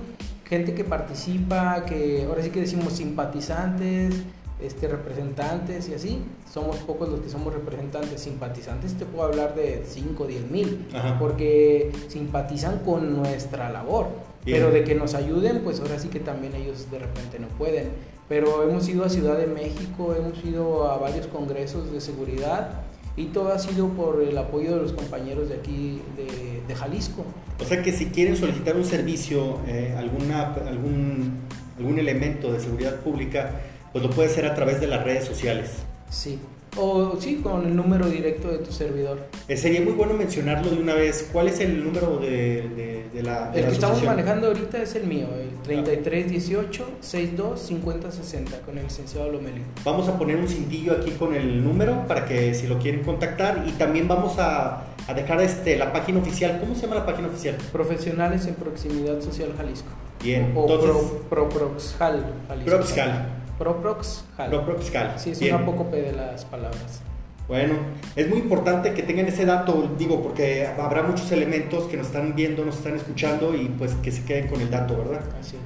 gente 0.49 0.75
que 0.75 0.85
participa, 0.85 1.85
que 1.85 2.25
ahora 2.29 2.43
sí 2.43 2.51
que 2.51 2.61
decimos 2.61 2.93
simpatizantes, 2.95 4.15
este, 4.61 4.89
representantes 4.89 5.89
y 5.89 5.95
así. 5.95 6.23
Somos 6.51 6.77
pocos 6.79 7.09
los 7.09 7.21
que 7.21 7.29
somos 7.29 7.53
representantes. 7.53 8.21
Simpatizantes 8.21 8.95
te 8.95 9.05
puedo 9.05 9.25
hablar 9.25 9.55
de 9.55 9.85
5 9.87 10.23
o 10.23 10.27
10 10.27 10.51
mil, 10.51 10.87
Ajá. 10.95 11.19
porque 11.19 11.93
simpatizan 12.09 12.79
con 12.81 13.17
nuestra 13.17 13.71
labor. 13.71 14.09
Pero 14.45 14.71
de 14.71 14.85
que 14.85 14.95
nos 14.95 15.15
ayuden, 15.15 15.63
pues 15.65 15.81
ahora 15.81 15.99
sí 15.99 16.07
que 16.07 16.21
también 16.21 16.55
ellos 16.55 16.89
de 16.89 17.01
repente 17.01 17.41
no 17.41 17.49
pueden. 17.49 17.91
Pero 18.29 18.63
hemos 18.63 18.89
ido 18.89 19.05
a 19.05 19.09
Ciudad 19.09 19.37
de 19.37 19.49
México, 19.49 20.15
hemos 20.17 20.45
ido 20.45 20.89
a 20.89 20.99
varios 20.99 21.27
congresos 21.27 21.91
de 21.91 22.01
seguridad 22.01 22.86
y 23.17 23.27
todo 23.27 23.53
ha 23.53 23.59
sido 23.59 23.89
por 23.89 24.23
el 24.23 24.37
apoyo 24.37 24.77
de 24.77 24.83
los 24.83 24.93
compañeros 24.93 25.49
de 25.49 25.55
aquí 25.57 26.03
de, 26.17 26.75
Jalisco. 26.75 27.25
O 27.59 27.65
sea 27.65 27.83
que 27.83 27.91
si 27.93 28.07
quieren 28.07 28.37
solicitar 28.37 28.77
un 28.77 28.85
servicio, 28.85 29.61
eh, 29.67 29.95
alguna, 29.97 30.53
algún, 30.53 31.39
algún 31.79 31.99
elemento 31.99 32.53
de 32.53 32.61
seguridad 32.61 32.97
pública, 33.01 33.61
pues 33.93 34.05
lo 34.05 34.11
puede 34.11 34.29
hacer 34.29 34.45
a 34.45 34.55
través 34.55 34.81
de 34.81 34.89
las 34.89 35.03
redes 35.03 35.25
sociales. 35.25 35.71
Sí, 36.11 36.39
o 36.77 37.17
sí, 37.19 37.41
con 37.43 37.65
el 37.65 37.75
número 37.75 38.07
directo 38.07 38.49
de 38.49 38.59
tu 38.59 38.71
servidor. 38.73 39.27
Eh, 39.49 39.57
sería 39.57 39.81
muy 39.81 39.93
bueno 39.93 40.15
mencionarlo 40.15 40.71
de 40.71 40.79
una 40.79 40.95
vez. 40.95 41.29
¿Cuál 41.33 41.49
es 41.49 41.61
el 41.61 41.83
número 41.83 42.19
de, 42.19 43.09
de, 43.13 43.23
la... 43.23 43.51
el 43.55 43.65
que 43.65 43.73
estamos 43.73 44.03
manejando 44.03 44.49
ahorita 44.49 44.83
es 44.83 44.95
el 44.95 45.07
mío, 45.07 45.27
el 45.69 45.83
3318 45.83 46.85
62 47.01 47.61
50 47.61 48.13
60 48.13 48.61
con 48.61 48.77
el 48.77 48.85
licenciado 48.85 49.31
Lomelí. 49.33 49.63
Vamos 49.85 50.09
a 50.09 50.19
poner 50.19 50.37
un 50.37 50.49
cintillo 50.49 50.93
aquí 50.93 51.13
con 51.13 51.35
el 51.35 51.65
número 51.65 52.07
para 52.07 52.27
que 52.27 52.55
si 52.55 52.67
lo 52.67 52.79
quieren 52.79 53.03
contactar 53.03 53.65
y 53.67 53.73
también 53.73 54.07
vamos 54.07 54.39
a, 54.39 54.85
a 55.07 55.15
dejar 55.15 55.41
este, 55.41 55.77
la 55.77 55.93
página 55.93 56.21
oficial. 56.21 56.59
¿Cómo 56.61 56.75
se 56.75 56.83
llama 56.83 56.97
la 56.97 57.07
página 57.07 57.29
oficial? 57.29 57.57
Profesionales 57.73 58.47
en 58.47 58.55
Proximidad 58.55 59.21
Social 59.23 59.55
Jalisco. 59.57 59.89
Bien, 60.23 60.53
o 60.55 60.63
entonces... 60.63 61.13
Pro, 61.31 61.49
Proxjal 61.49 62.35
Jalisco. 62.49 62.71
Proxjal. 62.71 63.46
Proproxcal. 63.59 64.51
Proproxcal. 64.51 65.19
Sí, 65.19 65.31
es 65.31 65.43
una 65.43 65.65
poco 65.65 65.85
de 65.91 66.13
las 66.13 66.45
palabras. 66.45 67.01
Bueno, 67.49 67.75
es 68.17 68.29
muy 68.29 68.39
importante 68.39 68.93
que 68.93 69.05
tengan 69.05 69.27
ese 69.27 69.45
dato, 69.45 69.95
digo, 69.97 70.21
porque 70.21 70.67
habrá 70.67 71.05
muchos 71.05 71.31
elementos 71.31 71.85
que 71.85 71.97
nos 71.97 72.09
están 72.09 72.35
viendo, 72.35 72.65
nos 72.65 72.79
están 72.79 72.97
escuchando 72.97 73.55
y 73.55 73.69
pues 73.69 73.95
que 73.95 74.11
se 74.11 74.25
queden 74.25 74.49
con 74.49 74.61
el 74.61 74.69
dato, 74.69 74.97
¿verdad? 74.99 75.21
Así. 75.41 75.57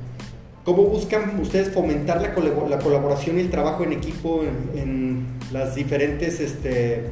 ¿Cómo 0.64 0.82
buscan 0.84 1.40
ustedes 1.40 1.70
fomentar 1.70 2.20
la, 2.20 2.34
colaboración 2.34 3.38
y 3.38 3.40
el 3.40 3.50
trabajo 3.50 3.82
en 3.82 3.94
equipo 3.94 4.42
en, 4.74 5.26
las 5.52 5.74
diferentes 5.74 6.38
este, 6.38 7.06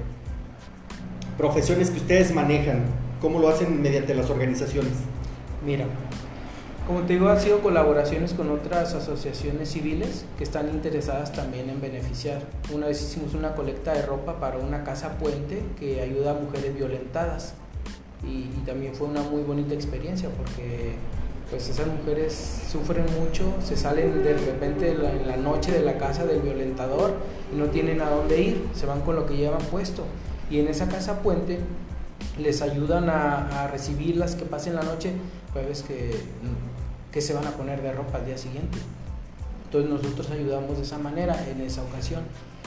profesiones 1.38 1.90
que 1.90 1.96
ustedes 1.96 2.34
manejan? 2.34 2.82
¿Cómo 3.22 3.38
lo 3.38 3.48
hacen 3.48 3.80
mediante 3.80 4.14
las 4.14 4.28
organizaciones? 4.28 4.92
Mira, 5.64 5.86
como 6.88 7.02
te 7.02 7.12
digo, 7.12 7.28
ha 7.28 7.38
sido 7.38 7.60
colaboraciones 7.60 8.32
con 8.32 8.50
otras 8.50 8.94
asociaciones 8.94 9.68
civiles 9.68 10.24
que 10.38 10.44
están 10.44 10.70
interesadas 10.70 11.34
también 11.34 11.68
en 11.68 11.82
beneficiar. 11.82 12.40
Una 12.72 12.86
vez 12.86 13.02
hicimos 13.02 13.34
una 13.34 13.54
colecta 13.54 13.92
de 13.92 14.06
ropa 14.06 14.40
para 14.40 14.56
una 14.56 14.84
casa 14.84 15.18
puente 15.18 15.62
que 15.78 16.00
ayuda 16.00 16.30
a 16.30 16.34
mujeres 16.34 16.74
violentadas 16.74 17.52
y, 18.26 18.44
también 18.64 18.94
fue 18.94 19.06
una 19.06 19.22
muy 19.22 19.42
bonita 19.42 19.74
experiencia 19.74 20.30
porque 20.30 20.94
pues 21.50 21.68
esas 21.68 21.88
mujeres 21.88 22.62
sufren 22.70 23.04
mucho, 23.20 23.52
se 23.62 23.76
salen 23.76 24.22
de 24.24 24.32
repente 24.34 24.92
en 24.92 25.26
la 25.26 25.36
noche 25.36 25.72
de 25.72 25.82
la 25.82 25.98
casa 25.98 26.24
del 26.24 26.40
violentador 26.40 27.12
y 27.52 27.56
no 27.56 27.66
tienen 27.66 28.00
a 28.00 28.08
dónde 28.08 28.40
ir, 28.40 28.66
se 28.74 28.86
van 28.86 29.02
con 29.02 29.14
lo 29.14 29.26
que 29.26 29.36
llevan 29.36 29.62
puesto. 29.70 30.04
Y 30.50 30.58
en 30.60 30.68
esa 30.68 30.88
casa 30.88 31.20
puente 31.20 31.58
les 32.38 32.62
ayudan 32.62 33.10
a, 33.10 33.64
a 33.64 33.68
recibirlas 33.68 34.36
que 34.36 34.46
pasen 34.46 34.74
la 34.74 34.82
noche, 34.82 35.12
pues 35.52 35.82
que 35.82 36.12
que 37.12 37.20
se 37.20 37.34
van 37.34 37.46
a 37.46 37.50
poner 37.52 37.82
de 37.82 37.92
ropa 37.92 38.18
al 38.18 38.26
día 38.26 38.38
siguiente. 38.38 38.78
Entonces 39.64 39.90
nosotros 39.90 40.30
ayudamos 40.30 40.76
de 40.76 40.82
esa 40.82 40.98
manera 40.98 41.46
en 41.48 41.60
esa 41.60 41.82
ocasión. 41.82 42.22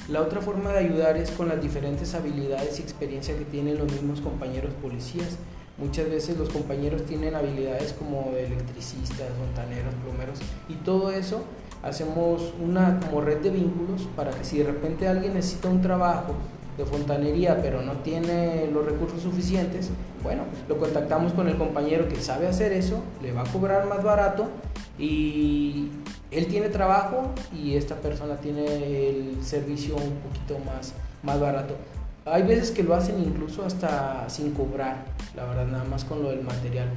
La 0.08 0.22
otra 0.22 0.42
forma 0.42 0.72
de 0.72 0.80
ayudar 0.80 1.18
es 1.18 1.32
con 1.32 1.50
las 1.50 1.62
diferentes 1.62 2.14
habilidades 2.14 2.80
y 2.80 2.82
experiencia 2.84 3.38
que 3.38 3.46
tienen 3.46 3.78
los 3.78 3.92
mismos 3.92 4.22
compañeros 4.22 4.72
policías. 4.82 5.38
Muchas 5.78 6.10
veces 6.10 6.38
los 6.38 6.50
compañeros 6.50 7.06
tienen 7.06 7.34
habilidades 7.34 7.94
como 7.94 8.34
electricistas, 8.38 9.30
fontaneros, 9.40 9.94
plomeros 10.04 10.40
y 10.70 10.76
todo 10.76 11.12
eso 11.12 11.44
hacemos 11.82 12.54
una 12.64 13.00
como 13.00 13.22
red 13.22 13.38
de 13.38 13.50
vínculos 13.50 14.08
para 14.16 14.32
que 14.32 14.44
si 14.44 14.60
de 14.60 14.66
repente 14.66 15.08
alguien 15.08 15.34
necesita 15.34 15.70
un 15.70 15.82
trabajo 15.82 16.36
de 16.78 16.86
fontanería 16.86 17.62
pero 17.62 17.82
no 17.82 17.94
tiene 17.98 18.68
los 18.72 18.86
recursos 18.86 19.22
suficientes, 19.22 19.90
bueno, 20.24 20.44
lo 20.68 20.78
contactamos 20.78 21.34
con 21.34 21.48
el 21.48 21.58
compañero 21.58 22.08
que 22.08 22.16
sabe 22.22 22.48
hacer 22.48 22.72
eso, 22.72 23.02
le 23.22 23.32
va 23.32 23.42
a 23.42 23.46
cobrar 23.46 23.88
más 23.88 24.04
barato 24.04 24.50
y 24.98 25.90
él 26.32 26.48
tiene 26.48 26.70
trabajo 26.70 27.32
y 27.54 27.76
esta 27.76 27.96
persona 27.96 28.38
tiene 28.38 28.66
el 29.10 29.44
servicio 29.44 29.96
un 29.96 30.18
poquito 30.20 30.60
más, 30.66 30.94
más 31.24 31.40
barato. 31.40 31.76
Hay 32.24 32.44
veces 32.44 32.70
que 32.70 32.84
lo 32.84 32.94
hacen 32.94 33.20
incluso 33.20 33.66
hasta 33.66 34.30
sin 34.30 34.52
cobrar, 34.52 35.06
la 35.36 35.44
verdad, 35.46 35.66
nada 35.66 35.84
más 35.86 36.06
con 36.06 36.22
lo 36.22 36.30
del 36.30 36.42
material. 36.42 36.88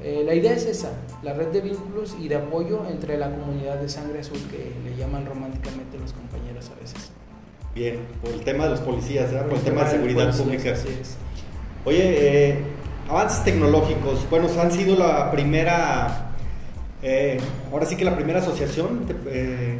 Eh, 0.00 0.22
la 0.26 0.34
idea 0.34 0.52
es 0.52 0.66
esa, 0.66 0.90
la 1.22 1.32
red 1.32 1.48
de 1.48 1.62
vínculos 1.62 2.14
y 2.20 2.28
de 2.28 2.36
apoyo 2.36 2.84
entre 2.90 3.16
la 3.16 3.30
comunidad 3.30 3.76
de 3.76 3.88
sangre 3.88 4.20
azul 4.20 4.38
que 4.50 4.74
le 4.84 4.94
llaman 4.94 5.24
románticamente 5.24 5.98
los 5.98 6.12
compañeros 6.12 6.70
a 6.70 6.78
veces. 6.78 7.13
Bien, 7.74 7.98
por 8.22 8.32
el 8.32 8.40
tema 8.42 8.64
de 8.64 8.70
los 8.70 8.80
policías, 8.80 9.32
por, 9.32 9.58
el 9.58 9.64
tema 9.64 9.82
de 9.82 9.90
seguridad 9.90 10.36
pública. 10.36 10.74
Oye, 11.84 12.50
eh, 12.50 12.58
avances 13.08 13.42
tecnológicos, 13.42 14.30
bueno, 14.30 14.48
han 14.60 14.70
sido 14.70 14.96
la 14.96 15.32
primera, 15.32 16.30
eh, 17.02 17.38
ahora 17.72 17.84
sí 17.84 17.96
que 17.96 18.04
la 18.04 18.14
primera 18.14 18.38
asociación 18.38 19.08
de 19.08 19.14
eh, 19.26 19.78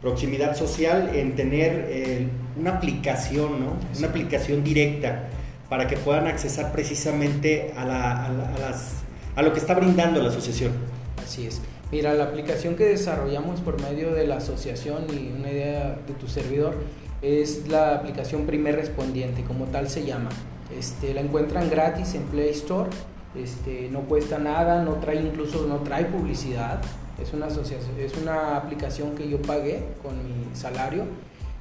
proximidad 0.00 0.56
social 0.56 1.10
en 1.12 1.34
tener 1.34 2.30
una 2.56 2.76
aplicación, 2.76 3.64
¿no? 3.64 3.76
Una 3.98 4.08
aplicación 4.08 4.62
directa 4.62 5.28
para 5.68 5.88
que 5.88 5.96
puedan 5.96 6.28
accesar 6.28 6.70
precisamente 6.70 7.74
a, 7.76 7.84
las, 7.84 9.02
a 9.34 9.42
lo 9.42 9.52
que 9.52 9.58
está 9.58 9.74
brindando 9.74 10.22
la 10.22 10.28
asociación. 10.28 10.72
Así 11.20 11.48
es. 11.48 11.60
Mira, 11.90 12.14
la 12.14 12.24
aplicación 12.24 12.76
que 12.76 12.84
desarrollamos 12.84 13.60
por 13.60 13.80
medio 13.82 14.14
de 14.14 14.26
la 14.26 14.36
asociación 14.36 15.06
y 15.10 15.32
una 15.36 15.50
idea 15.50 15.98
de 16.06 16.14
tu 16.14 16.28
servidor 16.28 16.76
es 17.22 17.68
la 17.68 17.94
aplicación 17.94 18.46
Primer 18.46 18.76
Respondiente, 18.76 19.42
como 19.44 19.66
tal 19.66 19.88
se 19.88 20.04
llama. 20.04 20.30
Este, 20.76 21.14
la 21.14 21.20
encuentran 21.20 21.70
gratis 21.70 22.14
en 22.14 22.22
Play 22.24 22.50
Store, 22.50 22.90
este, 23.34 23.88
no 23.90 24.00
cuesta 24.02 24.38
nada, 24.38 24.82
no 24.82 24.94
trae 24.94 25.20
incluso 25.20 25.66
no 25.66 25.78
trae 25.78 26.04
publicidad. 26.06 26.80
Es 27.20 27.32
una, 27.32 27.46
asociación, 27.46 27.98
es 27.98 28.16
una 28.16 28.56
aplicación 28.56 29.14
que 29.14 29.28
yo 29.28 29.42
pagué 29.42 29.82
con 30.02 30.16
mi 30.24 30.54
salario 30.54 31.04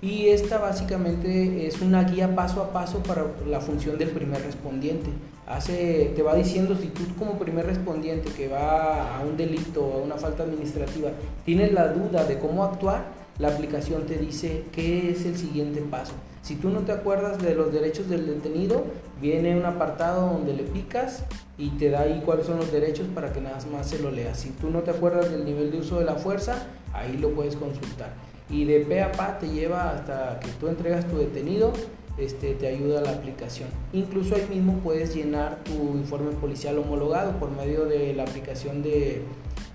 y 0.02 0.28
esta 0.28 0.60
básicamente 0.60 1.66
es 1.66 1.82
una 1.82 2.04
guía 2.04 2.36
paso 2.36 2.62
a 2.62 2.72
paso 2.72 3.00
para 3.00 3.26
la 3.48 3.60
función 3.60 3.98
del 3.98 4.10
primer 4.10 4.44
respondiente. 4.44 5.10
Hace, 5.48 6.12
te 6.16 6.22
va 6.22 6.36
diciendo 6.36 6.78
si 6.80 6.90
tú 6.90 7.02
como 7.18 7.40
primer 7.40 7.66
respondiente 7.66 8.30
que 8.30 8.48
va 8.48 9.18
a 9.18 9.22
un 9.22 9.38
delito 9.38 9.94
a 9.94 9.98
una 9.98 10.16
falta 10.16 10.44
administrativa 10.44 11.10
tienes 11.46 11.72
la 11.72 11.88
duda 11.88 12.26
de 12.26 12.38
cómo 12.38 12.64
actuar, 12.64 13.06
la 13.40 13.50
aplicación 13.50 14.06
te 14.06 14.18
dice 14.18 14.64
qué 14.72 15.12
es 15.12 15.26
el 15.26 15.38
siguiente 15.38 15.82
paso. 15.82 16.14
Si 16.42 16.56
tú 16.56 16.70
no 16.70 16.80
te 16.82 16.92
acuerdas 16.92 17.42
de 17.42 17.56
los 17.56 17.72
derechos 17.72 18.10
del 18.10 18.26
detenido, 18.26 18.86
viene 19.22 19.58
un 19.58 19.66
apartado 19.66 20.32
donde 20.32 20.54
le 20.54 20.64
picas 20.64 21.24
y 21.58 21.70
te 21.72 21.90
da 21.90 22.02
ahí 22.02 22.22
cuáles 22.26 22.46
son 22.46 22.58
los 22.58 22.72
derechos 22.72 23.08
para 23.14 23.34
que 23.34 23.42
nada 23.42 23.58
más 23.72 23.90
se 23.90 24.00
lo 24.00 24.12
leas. 24.12 24.40
Si 24.40 24.52
tú 24.52 24.70
no 24.70 24.82
te 24.82 24.92
acuerdas 24.92 25.30
del 25.30 25.46
nivel 25.46 25.72
de 25.72 25.80
uso 25.80 26.00
de 26.00 26.06
la 26.06 26.16
fuerza, 26.16 26.68
ahí 26.94 27.18
lo 27.18 27.32
puedes 27.32 27.56
consultar. 27.56 28.14
Y 28.50 28.66
de 28.66 28.80
pe 28.82 29.02
a 29.02 29.12
pa 29.12 29.38
te 29.40 29.50
lleva 29.50 29.92
hasta 29.92 30.40
que 30.40 30.48
tú 30.60 30.68
entregas 30.68 31.06
tu 31.08 31.18
detenido, 31.18 31.74
este, 32.18 32.54
te 32.54 32.68
ayuda 32.68 33.02
la 33.02 33.12
aplicación. 33.12 33.70
Incluso 33.94 34.36
ahí 34.36 34.48
mismo 34.50 34.80
puedes 34.80 35.14
llenar 35.14 35.64
tu 35.64 35.74
informe 35.98 36.32
policial 36.32 36.78
homologado 36.80 37.34
por 37.40 37.52
medio 37.52 37.86
de 37.86 38.14
la 38.14 38.24
aplicación 38.24 38.82
de 38.82 39.22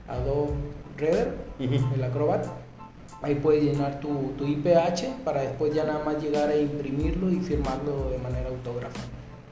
Adobe 0.09 0.52
Reader, 0.97 1.35
el 1.61 2.02
Acrobat 2.02 2.47
Ahí 3.23 3.37
puedes 3.37 3.62
llenar 3.62 4.00
tu, 4.00 4.33
tu, 4.37 4.47
IPH 4.47 5.23
para 5.25 5.43
después 5.43 5.73
ya 5.73 5.85
nada 5.85 6.05
más 6.05 6.21
llegar 6.21 6.49
a 6.49 6.57
imprimirlo 6.57 7.31
y 7.31 7.38
firmarlo 7.38 8.11
de 8.11 8.19
manera 8.19 8.49
autógrafa. 8.49 9.00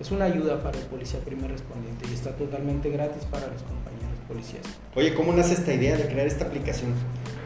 Es 0.01 0.11
una 0.11 0.25
ayuda 0.25 0.61
para 0.61 0.77
el 0.79 0.87
policía 0.87 1.21
primer 1.21 1.51
respondiente 1.51 2.07
y 2.11 2.15
está 2.15 2.33
totalmente 2.33 2.91
gratis 2.91 3.25
para 3.27 3.47
los 3.47 3.63
compañeros 3.63 4.19
policías. 4.27 4.65
Oye, 4.97 5.15
¿cómo 5.15 5.33
nace 5.33 5.55
esta 5.55 5.73
idea 5.73 5.97
de 5.97 6.07
crear 6.07 6.27
esta 6.27 6.47
aplicación? 6.47 6.95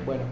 Bueno, 0.07 0.23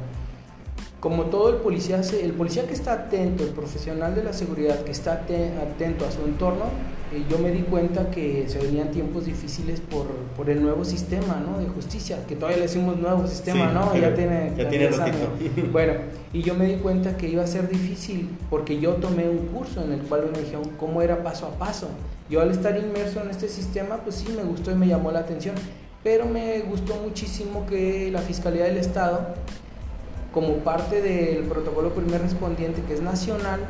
como 1.00 1.24
todo 1.24 1.50
el 1.50 1.56
policía, 1.56 2.00
el 2.00 2.32
policía 2.32 2.64
que 2.66 2.74
está 2.74 2.92
atento, 2.92 3.42
el 3.42 3.50
profesional 3.50 4.14
de 4.14 4.22
la 4.22 4.32
seguridad 4.32 4.84
que 4.84 4.92
está 4.92 5.14
atento 5.14 6.06
a 6.06 6.12
su 6.12 6.22
entorno, 6.24 6.66
eh, 7.12 7.24
yo 7.28 7.38
me 7.38 7.50
di 7.50 7.60
cuenta 7.60 8.10
que 8.10 8.48
se 8.48 8.58
venían 8.58 8.90
tiempos 8.90 9.26
difíciles 9.26 9.80
por, 9.80 10.06
por, 10.36 10.48
el 10.48 10.62
nuevo 10.62 10.84
sistema 10.84 11.42
¿no? 11.46 11.58
de 11.58 11.66
justicia, 11.66 12.24
que 12.26 12.36
todavía 12.36 12.56
le 12.56 12.62
decimos 12.62 12.96
nuevo 12.98 13.26
sistema, 13.26 13.70
¿no? 13.72 13.94
Ya 13.96 14.14
tiene, 14.14 14.52
ya 14.56 14.68
tiene 14.68 14.88
Bueno, 15.72 15.94
y 16.32 16.42
yo 16.42 16.54
me 16.54 16.66
di 16.66 16.76
cuenta 16.76 17.16
que 17.16 17.28
iba 17.28 17.42
a 17.42 17.46
ser 17.46 17.68
difícil 17.68 18.30
porque 18.48 18.80
yo 18.80 18.94
tomé 18.94 19.28
un 19.28 19.48
curso 19.48 19.84
en 19.84 19.92
el 19.92 20.00
cual 20.00 20.30
me 20.32 20.40
dijeron 20.40 20.64
cómo 20.78 21.02
era 21.02 21.22
paso 21.22 21.46
a 21.46 21.50
paso. 21.58 21.88
Yo 22.30 22.40
al 22.40 22.50
estar 22.50 22.78
inmerso 22.78 23.20
en 23.20 23.30
este 23.30 23.48
sistema, 23.48 23.98
pues 23.98 24.16
sí, 24.16 24.32
me 24.34 24.42
gustó 24.42 24.70
y 24.70 24.74
me 24.74 24.86
llamó 24.86 25.10
la 25.10 25.18
atención, 25.18 25.54
pero 26.02 26.24
me 26.24 26.60
gustó 26.60 26.96
muchísimo 26.96 27.66
que 27.66 28.10
la 28.10 28.20
Fiscalía 28.20 28.64
del 28.64 28.78
Estado 28.78 29.34
como 30.32 30.54
parte 30.58 31.02
del 31.02 31.44
protocolo 31.44 31.90
primer 31.90 32.22
respondiente 32.22 32.80
que 32.88 32.94
es 32.94 33.02
nacional, 33.02 33.60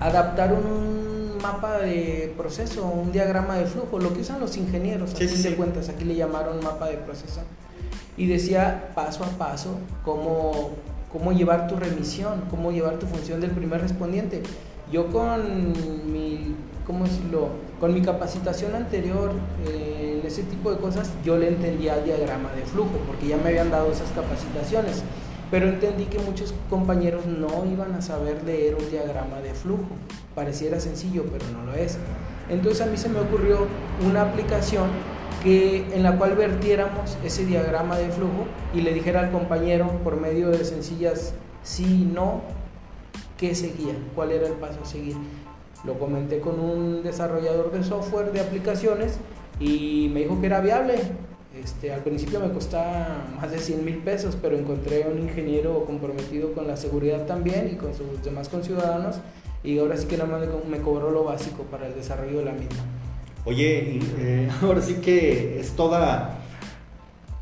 adaptar 0.00 0.52
un 0.52 1.21
mapa 1.42 1.78
de 1.78 2.32
proceso, 2.36 2.86
un 2.86 3.12
diagrama 3.12 3.56
de 3.56 3.66
flujo, 3.66 3.98
lo 3.98 4.14
que 4.14 4.20
usan 4.20 4.40
los 4.40 4.56
ingenieros, 4.56 5.12
a 5.14 5.16
fin 5.16 5.42
de 5.42 5.56
cuentas, 5.56 5.88
aquí 5.88 6.04
le 6.04 6.14
llamaron 6.14 6.62
mapa 6.62 6.88
de 6.88 6.96
proceso. 6.96 7.40
y 8.16 8.26
decía 8.26 8.92
paso 8.94 9.24
a 9.24 9.28
paso 9.38 9.78
cómo, 10.04 10.70
cómo 11.10 11.32
llevar 11.32 11.66
tu 11.66 11.76
remisión, 11.76 12.44
cómo 12.50 12.70
llevar 12.70 12.98
tu 12.98 13.06
función 13.06 13.40
del 13.40 13.50
primer 13.50 13.80
respondiente. 13.80 14.42
Yo 14.92 15.10
con 15.10 15.72
mi, 16.12 16.54
¿cómo 16.86 17.04
decirlo? 17.04 17.48
Con 17.80 17.94
mi 17.94 18.02
capacitación 18.02 18.74
anterior 18.74 19.32
eh, 19.66 20.20
en 20.20 20.26
ese 20.26 20.42
tipo 20.42 20.70
de 20.70 20.78
cosas, 20.78 21.10
yo 21.24 21.38
le 21.38 21.48
entendía 21.48 21.96
el 21.96 22.04
diagrama 22.04 22.52
de 22.52 22.62
flujo, 22.62 22.98
porque 23.06 23.28
ya 23.28 23.38
me 23.38 23.48
habían 23.48 23.70
dado 23.70 23.90
esas 23.90 24.10
capacitaciones. 24.10 25.02
Pero 25.52 25.68
entendí 25.68 26.06
que 26.06 26.18
muchos 26.18 26.54
compañeros 26.70 27.26
no 27.26 27.66
iban 27.70 27.94
a 27.94 28.00
saber 28.00 28.42
leer 28.42 28.74
un 28.74 28.90
diagrama 28.90 29.38
de 29.42 29.52
flujo. 29.52 29.90
Pareciera 30.34 30.80
sencillo, 30.80 31.26
pero 31.30 31.44
no 31.52 31.70
lo 31.70 31.74
es. 31.74 31.98
Entonces 32.48 32.80
a 32.80 32.86
mí 32.86 32.96
se 32.96 33.10
me 33.10 33.20
ocurrió 33.20 33.66
una 34.08 34.22
aplicación 34.22 34.88
que, 35.42 35.84
en 35.94 36.02
la 36.04 36.16
cual 36.16 36.36
vertiéramos 36.36 37.18
ese 37.22 37.44
diagrama 37.44 37.98
de 37.98 38.08
flujo 38.08 38.46
y 38.74 38.80
le 38.80 38.94
dijera 38.94 39.20
al 39.20 39.30
compañero 39.30 39.90
por 40.02 40.18
medio 40.18 40.48
de 40.48 40.64
sencillas 40.64 41.34
sí, 41.62 42.10
no, 42.10 42.40
qué 43.36 43.54
seguía, 43.54 43.92
cuál 44.14 44.32
era 44.32 44.46
el 44.46 44.54
paso 44.54 44.80
a 44.82 44.86
seguir. 44.86 45.16
Lo 45.84 45.98
comenté 45.98 46.40
con 46.40 46.60
un 46.60 47.02
desarrollador 47.02 47.72
de 47.72 47.84
software 47.84 48.32
de 48.32 48.40
aplicaciones 48.40 49.18
y 49.60 50.10
me 50.14 50.20
dijo 50.20 50.40
que 50.40 50.46
era 50.46 50.62
viable. 50.62 50.94
Este, 51.60 51.92
al 51.92 52.02
principio 52.02 52.40
me 52.40 52.50
costaba 52.50 53.26
más 53.36 53.50
de 53.50 53.58
100 53.58 53.84
mil 53.84 53.98
pesos, 53.98 54.38
pero 54.40 54.56
encontré 54.56 55.06
un 55.06 55.18
ingeniero 55.18 55.84
comprometido 55.84 56.52
con 56.54 56.66
la 56.66 56.76
seguridad 56.76 57.26
también 57.26 57.70
y 57.72 57.76
con 57.76 57.94
sus 57.94 58.24
demás 58.24 58.48
conciudadanos 58.48 59.16
y 59.62 59.78
ahora 59.78 59.96
sí 59.96 60.06
que 60.06 60.16
nada 60.16 60.38
más 60.38 60.48
me 60.68 60.78
cobró 60.78 61.10
lo 61.10 61.24
básico 61.24 61.64
para 61.64 61.86
el 61.86 61.94
desarrollo 61.94 62.38
de 62.38 62.44
la 62.46 62.52
misma. 62.52 62.82
Oye, 63.44 64.00
eh, 64.18 64.48
ahora 64.62 64.80
sí 64.80 64.94
que 64.94 65.60
es 65.60 65.72
toda, 65.72 66.38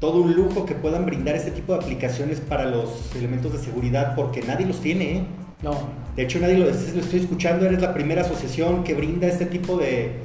todo 0.00 0.22
un 0.22 0.34
lujo 0.34 0.66
que 0.66 0.74
puedan 0.74 1.06
brindar 1.06 1.36
este 1.36 1.52
tipo 1.52 1.72
de 1.72 1.78
aplicaciones 1.78 2.40
para 2.40 2.64
los 2.64 3.14
elementos 3.14 3.52
de 3.52 3.58
seguridad 3.58 4.16
porque 4.16 4.42
nadie 4.42 4.66
los 4.66 4.80
tiene. 4.80 5.18
¿eh? 5.18 5.22
No. 5.62 5.78
De 6.16 6.24
hecho, 6.24 6.40
nadie 6.40 6.58
lo, 6.58 6.64
lo 6.64 6.70
estoy 6.72 7.20
escuchando, 7.20 7.64
eres 7.64 7.80
la 7.80 7.94
primera 7.94 8.22
asociación 8.22 8.82
que 8.82 8.94
brinda 8.94 9.28
este 9.28 9.46
tipo 9.46 9.76
de, 9.76 10.16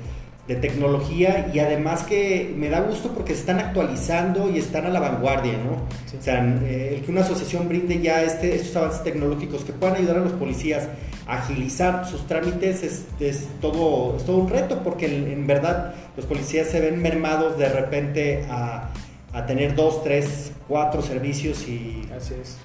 de 0.48 0.56
tecnología 0.56 1.50
y 1.52 1.60
además 1.60 2.04
que 2.04 2.54
me 2.56 2.70
da 2.70 2.82
gusto 2.82 3.12
porque 3.14 3.34
se 3.34 3.40
están 3.40 3.60
actualizando 3.60 4.50
y 4.52 4.60
están 4.60 4.86
a 4.86 4.90
la 4.90 5.00
vanguardia, 5.00 5.54
¿no? 5.54 5.72
O 6.18 6.22
sea, 6.22 6.46
eh, 6.64 6.96
el 6.96 7.02
que 7.04 7.12
una 7.12 7.22
asociación 7.22 7.68
brinde 7.68 8.00
ya 8.00 8.22
este, 8.22 8.56
estos 8.56 8.75
avances 8.75 9.04
tecnológicos 9.04 9.64
que 9.64 9.74
puedan 9.74 9.96
ayudar 9.96 10.18
a 10.18 10.20
los 10.20 10.34
policías 10.34 10.88
a 11.25 11.38
agilizar 11.38 12.06
sus 12.06 12.28
trámites 12.28 12.84
es, 12.84 13.06
es 13.20 13.48
todo, 13.60 14.18
es 14.18 14.25
todo 14.25 14.38
un 14.38 14.50
reto 14.50 14.82
porque 14.84 15.08
en, 15.08 15.48
verdad 15.48 15.96
los 16.16 16.28
policías 16.28 16.68
se 16.68 16.80
ven 16.80 17.02
mermados 17.02 17.58
de 17.58 17.70
repente 17.70 18.46
a, 18.48 18.92
a 19.34 19.46
tener 19.48 19.74
dos, 19.74 20.04
tres, 20.04 20.52
cuatro 20.68 21.02
servicios 21.02 21.68
y, 21.68 22.08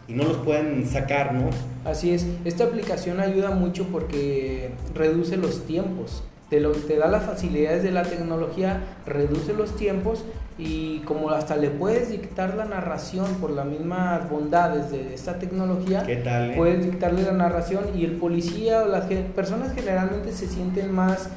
y 0.07 0.13
no 0.13 0.25
los 0.25 0.37
pueden 0.39 0.87
sacar, 0.87 1.33
¿no? 1.33 1.49
Así 1.87 2.13
es, 2.13 2.27
esta 2.45 2.65
aplicación 2.65 3.21
ayuda 3.21 3.53
mucho 3.53 3.87
porque 3.87 4.71
reduce 4.95 5.39
los 5.39 5.67
tiempos 5.67 6.23
te, 6.51 6.61
lo, 6.61 6.73
te 6.73 6.97
da 6.97 7.07
las 7.07 7.25
facilidades 7.25 7.83
de 7.83 7.93
la 7.93 8.03
tecnología, 8.03 8.81
reduce 9.07 9.55
los 9.55 9.77
tiempos 9.77 10.25
y 10.59 10.99
como 11.01 11.31
hasta 11.31 11.57
le 11.57 11.71
puedes 11.71 12.11
dictar 12.11 12.55
la 12.55 12.67
narración 12.67 13.37
por 13.37 13.51
las 13.51 13.65
mismas 13.65 14.29
bondades 14.29 14.91
de 14.91 15.15
esta 15.15 15.39
tecnología, 15.39 16.05
eh? 16.07 16.55
puedes 16.57 16.85
dictarle 16.85 17.23
la 17.23 17.33
narración 17.33 17.85
y 17.97 18.05
el 18.05 18.17
policía 18.17 18.83
o 18.83 18.89
las 18.89 19.07
personas 19.35 19.73
generalmente 19.75 20.33
se 20.33 20.49
sienten 20.49 20.93
más, 20.93 21.31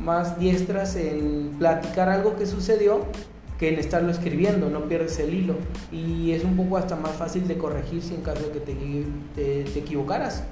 más 0.00 0.38
diestras 0.38 0.96
en 0.96 1.52
platicar 1.58 2.08
algo 2.08 2.36
que 2.36 2.46
sucedió 2.46 3.02
que 3.58 3.68
en 3.68 3.78
estarlo 3.78 4.10
escribiendo, 4.10 4.68
no 4.68 4.88
pierdes 4.88 5.20
el 5.20 5.32
hilo 5.32 5.54
y 5.92 6.32
es 6.32 6.42
un 6.42 6.56
poco 6.56 6.76
hasta 6.76 6.96
más 6.96 7.12
fácil 7.12 7.46
de 7.46 7.56
corregir 7.56 8.02
si 8.02 8.14
en 8.14 8.22
caso 8.22 8.42
de 8.48 8.50
que 8.50 8.60
te, 8.60 9.62
te 9.70 9.78
equivocaras. 9.78 10.42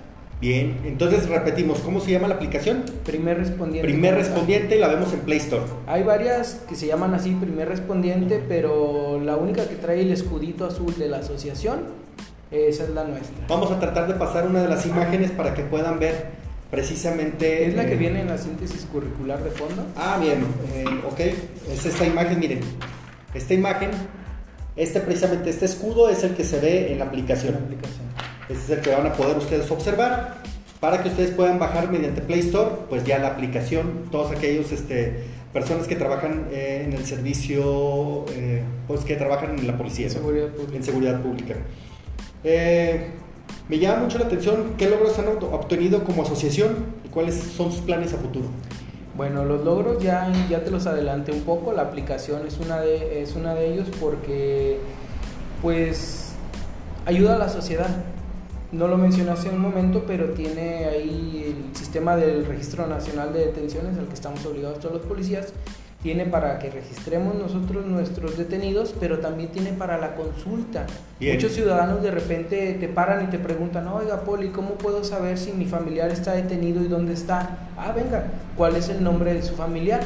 Bien, 0.43 0.77
entonces 0.85 1.29
repetimos, 1.29 1.79
¿cómo 1.79 2.01
se 2.01 2.11
llama 2.11 2.27
la 2.27 2.35
aplicación? 2.35 2.83
Primer 3.05 3.39
respondiente. 3.39 3.89
Primer 3.89 4.17
respondiente, 4.17 4.77
la 4.77 4.89
vemos 4.89 5.13
en 5.13 5.21
Play 5.21 5.39
Store. 5.39 5.63
Hay 5.87 6.03
varias 6.03 6.61
que 6.69 6.75
se 6.75 6.89
llaman 6.89 7.15
así, 7.15 7.31
primer 7.31 7.69
respondiente, 7.69 8.43
pero 8.49 9.21
la 9.21 9.37
única 9.37 9.69
que 9.69 9.77
trae 9.77 10.01
el 10.01 10.11
escudito 10.11 10.67
azul 10.67 10.99
de 10.99 11.09
la 11.09 11.19
asociación, 11.19 11.83
esa 12.51 12.83
es 12.83 12.91
la 12.91 13.05
nuestra. 13.05 13.47
Vamos 13.47 13.71
a 13.71 13.79
tratar 13.79 14.09
de 14.09 14.15
pasar 14.15 14.49
una 14.49 14.63
de 14.63 14.69
las 14.69 14.85
imágenes 14.85 15.31
para 15.31 15.55
que 15.55 15.63
puedan 15.63 16.01
ver 16.01 16.31
precisamente... 16.73 17.69
¿Es 17.69 17.77
la 17.77 17.87
que 17.87 17.95
eh, 17.95 17.99
viene 17.99 18.23
en 18.23 18.27
la 18.27 18.37
síntesis 18.37 18.85
curricular 18.87 19.45
de 19.45 19.51
fondo? 19.51 19.87
Ah, 19.95 20.19
bien, 20.21 20.45
eh, 20.75 20.85
ok, 21.09 21.21
es 21.71 21.87
esta 21.87 22.05
imagen, 22.05 22.41
miren, 22.41 22.59
esta 23.33 23.55
imagen, 23.55 23.91
este 24.75 24.99
precisamente, 24.99 25.51
este 25.51 25.67
escudo 25.67 26.09
es 26.09 26.25
el 26.25 26.35
que 26.35 26.43
se 26.43 26.59
ve 26.59 26.91
en 26.91 26.99
la 26.99 27.05
aplicación. 27.05 27.55
En 27.55 27.61
la 27.61 27.67
aplicación. 27.67 28.12
Este 28.49 28.65
es 28.65 28.71
el 28.71 28.81
que 28.81 28.91
van 28.91 29.07
a 29.07 29.13
poder 29.13 29.37
ustedes 29.37 29.71
observar. 29.71 30.43
Para 30.81 31.01
que 31.01 31.11
ustedes 31.11 31.31
puedan 31.31 31.61
bajar 31.61 31.91
mediante 31.91 32.21
Play 32.23 32.41
Store, 32.41 32.71
pues 32.89 33.05
ya 33.05 33.19
la 33.19 33.29
aplicación, 33.29 34.09
todos 34.11 34.33
aquellos 34.33 34.73
este, 34.73 35.25
personas 35.53 35.87
que 35.87 35.95
trabajan 35.95 36.49
eh, 36.51 36.83
en 36.85 36.93
el 36.93 37.05
servicio, 37.05 38.25
eh, 38.31 38.65
pues 38.89 39.03
que 39.05 39.15
trabajan 39.15 39.59
en 39.59 39.67
la 39.69 39.77
policía, 39.77 40.09
en 40.09 40.83
seguridad 40.83 41.21
pública. 41.23 41.55
Eh, 42.43 43.11
me 43.69 43.79
llama 43.79 44.03
mucho 44.03 44.19
la 44.19 44.25
atención 44.25 44.75
qué 44.77 44.89
logros 44.89 45.17
han 45.21 45.29
obtenido 45.29 46.03
como 46.03 46.23
asociación 46.23 46.75
y 47.05 47.09
cuáles 47.09 47.37
son 47.37 47.71
sus 47.71 47.83
planes 47.83 48.13
a 48.13 48.17
futuro. 48.17 48.47
Bueno, 49.17 49.45
los 49.45 49.65
logros 49.65 50.03
ya, 50.03 50.33
ya 50.51 50.65
te 50.65 50.71
los 50.71 50.87
adelanté 50.87 51.33
un 51.33 51.43
poco, 51.43 51.73
la 51.73 51.83
aplicación 51.83 52.47
es 52.47 52.59
una 52.59 52.81
de, 52.81 53.23
es 53.23 53.37
una 53.37 53.55
de 53.55 53.73
ellos 53.73 53.89
porque 54.01 54.79
pues 55.61 56.33
ayuda 57.05 57.37
a 57.37 57.39
la 57.39 57.49
sociedad 57.49 57.89
no 58.73 58.89
lo 58.89 58.97
mencioné 58.97 59.31
hace 59.31 59.51
un 59.51 59.61
momento, 59.61 60.05
pero 60.07 60.31
tiene 60.31 60.87
ahí 60.87 61.55
el 61.55 61.77
sistema 61.77 62.17
del 62.17 62.47
Registro 62.47 62.87
Nacional 62.87 63.33
de 63.33 63.47
Detenciones 63.47 63.99
al 63.99 64.07
que 64.07 64.15
estamos 64.15 64.45
obligados 64.47 64.81
todos 64.81 64.95
los 64.95 65.05
policías. 65.05 65.53
Tiene 66.03 66.25
para 66.25 66.59
que 66.59 66.69
registremos 66.69 67.37
nosotros 67.37 67.87
nuestros 67.87 68.37
detenidos, 68.37 68.93
pero 68.99 69.19
también 69.21 69.51
tiene 69.51 69.73
para 69.73 69.99
la 69.99 70.17
consulta. 70.17 70.87
Muchos 71.21 71.53
ciudadanos 71.53 72.03
de 72.03 72.11
repente 72.11 72.77
te 72.81 72.89
paran 72.89 73.25
y 73.25 73.27
te 73.29 73.39
preguntan, 73.39 73.87
oiga, 73.87 74.23
Poli, 74.23 74.49
¿cómo 74.49 74.71
puedo 74.71 75.05
saber 75.05 75.39
si 75.39 75.53
mi 75.53 75.67
familiar 75.67 76.11
está 76.11 76.33
detenido 76.33 76.83
y 76.83 76.89
dónde 76.89 77.13
está? 77.13 77.69
Ah, 77.77 77.93
venga, 77.93 78.25
¿cuál 78.57 78.75
es 78.75 78.89
el 78.89 79.05
nombre 79.05 79.35
de 79.35 79.43
su 79.43 79.55
familiar? 79.55 80.01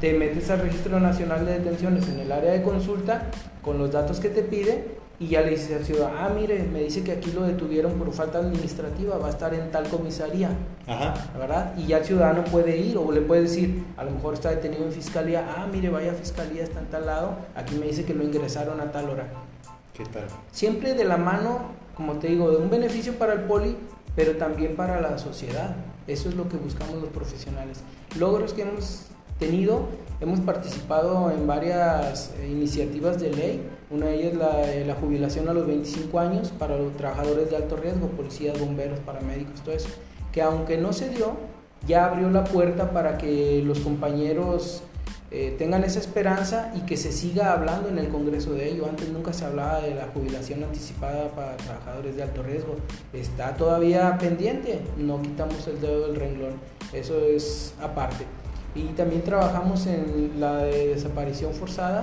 Te 0.00 0.12
metes 0.12 0.48
al 0.50 0.60
Registro 0.60 1.00
Nacional 1.00 1.44
de 1.44 1.58
Detenciones 1.58 2.08
en 2.08 2.20
el 2.20 2.30
área 2.30 2.52
de 2.52 2.62
consulta 2.62 3.24
con 3.62 3.78
los 3.78 3.90
datos 3.90 4.20
que 4.20 4.28
te 4.28 4.42
pide 4.42 5.01
y 5.22 5.28
ya 5.28 5.42
le 5.42 5.50
dice 5.50 5.76
al 5.76 5.84
ciudadano, 5.84 6.16
ah, 6.18 6.30
mire, 6.34 6.64
me 6.64 6.80
dice 6.82 7.04
que 7.04 7.12
aquí 7.12 7.30
lo 7.30 7.42
detuvieron 7.42 7.92
por 7.92 8.12
falta 8.12 8.38
administrativa, 8.38 9.18
va 9.18 9.28
a 9.28 9.30
estar 9.30 9.54
en 9.54 9.70
tal 9.70 9.88
comisaría, 9.88 10.50
Ajá. 10.84 11.14
¿verdad? 11.38 11.74
Y 11.76 11.86
ya 11.86 11.98
el 11.98 12.04
ciudadano 12.04 12.42
puede 12.44 12.76
ir 12.76 12.98
o 12.98 13.12
le 13.12 13.20
puede 13.20 13.42
decir, 13.42 13.84
a 13.96 14.02
lo 14.02 14.10
mejor 14.10 14.34
está 14.34 14.50
detenido 14.50 14.84
en 14.84 14.90
fiscalía, 14.90 15.46
ah, 15.56 15.68
mire, 15.72 15.90
vaya 15.90 16.10
a 16.10 16.14
fiscalía, 16.14 16.64
está 16.64 16.80
en 16.80 16.86
tal 16.86 17.06
lado, 17.06 17.36
aquí 17.54 17.76
me 17.76 17.86
dice 17.86 18.04
que 18.04 18.14
lo 18.14 18.24
ingresaron 18.24 18.80
a 18.80 18.90
tal 18.90 19.10
hora. 19.10 19.28
¿Qué 19.94 20.04
tal? 20.06 20.24
Siempre 20.50 20.94
de 20.94 21.04
la 21.04 21.18
mano, 21.18 21.66
como 21.94 22.14
te 22.14 22.26
digo, 22.26 22.50
de 22.50 22.56
un 22.56 22.68
beneficio 22.68 23.14
para 23.14 23.34
el 23.34 23.42
poli, 23.42 23.76
pero 24.16 24.36
también 24.36 24.74
para 24.74 25.00
la 25.00 25.18
sociedad. 25.18 25.76
Eso 26.08 26.30
es 26.30 26.34
lo 26.34 26.48
que 26.48 26.56
buscamos 26.56 26.96
los 27.00 27.10
profesionales. 27.10 27.80
Logros 28.18 28.54
que 28.54 28.62
hemos 28.62 29.06
tenido, 29.38 29.88
hemos 30.20 30.40
participado 30.40 31.30
en 31.30 31.46
varias 31.46 32.32
eh, 32.40 32.48
iniciativas 32.48 33.20
de 33.20 33.30
ley 33.32 33.62
una 33.92 34.06
de 34.06 34.14
ellas 34.14 34.34
la, 34.34 34.72
eh, 34.72 34.86
la 34.86 34.94
jubilación 34.94 35.48
a 35.50 35.52
los 35.52 35.66
25 35.66 36.18
años 36.18 36.50
para 36.58 36.78
los 36.78 36.96
trabajadores 36.96 37.50
de 37.50 37.56
alto 37.56 37.76
riesgo, 37.76 38.06
policías, 38.08 38.58
bomberos, 38.58 38.98
paramédicos, 39.00 39.60
todo 39.60 39.74
eso. 39.74 39.90
Que 40.32 40.40
aunque 40.40 40.78
no 40.78 40.94
se 40.94 41.10
dio, 41.10 41.32
ya 41.86 42.06
abrió 42.06 42.30
la 42.30 42.44
puerta 42.44 42.90
para 42.92 43.18
que 43.18 43.62
los 43.62 43.80
compañeros 43.80 44.82
eh, 45.30 45.54
tengan 45.58 45.84
esa 45.84 45.98
esperanza 45.98 46.72
y 46.74 46.80
que 46.86 46.96
se 46.96 47.12
siga 47.12 47.52
hablando 47.52 47.90
en 47.90 47.98
el 47.98 48.08
Congreso 48.08 48.54
de 48.54 48.70
ello. 48.70 48.86
Antes 48.88 49.10
nunca 49.10 49.34
se 49.34 49.44
hablaba 49.44 49.82
de 49.82 49.94
la 49.94 50.06
jubilación 50.06 50.64
anticipada 50.64 51.28
para 51.28 51.58
trabajadores 51.58 52.16
de 52.16 52.22
alto 52.22 52.42
riesgo. 52.42 52.76
Está 53.12 53.54
todavía 53.56 54.16
pendiente, 54.16 54.80
no 54.96 55.20
quitamos 55.20 55.66
el 55.68 55.82
dedo 55.82 56.06
del 56.06 56.16
renglón. 56.16 56.54
Eso 56.94 57.20
es 57.26 57.74
aparte. 57.82 58.24
Y 58.74 58.84
también 58.94 59.22
trabajamos 59.22 59.86
en 59.86 60.40
la 60.40 60.58
de 60.58 60.88
desaparición 60.88 61.52
forzada 61.52 62.02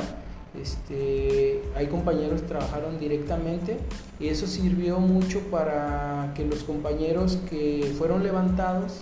este, 0.58 1.62
hay 1.76 1.88
compañeros 1.88 2.42
que 2.42 2.48
trabajaron 2.48 3.00
directamente 3.00 3.78
y 4.20 4.30
eso 4.30 4.48
sirvió 4.48 5.00
mucho 5.00 5.42
para 5.52 6.32
que 6.36 6.44
los 6.44 6.64
compañeros 6.64 7.38
que 7.50 7.94
fueron 7.98 8.24
levantados 8.24 9.02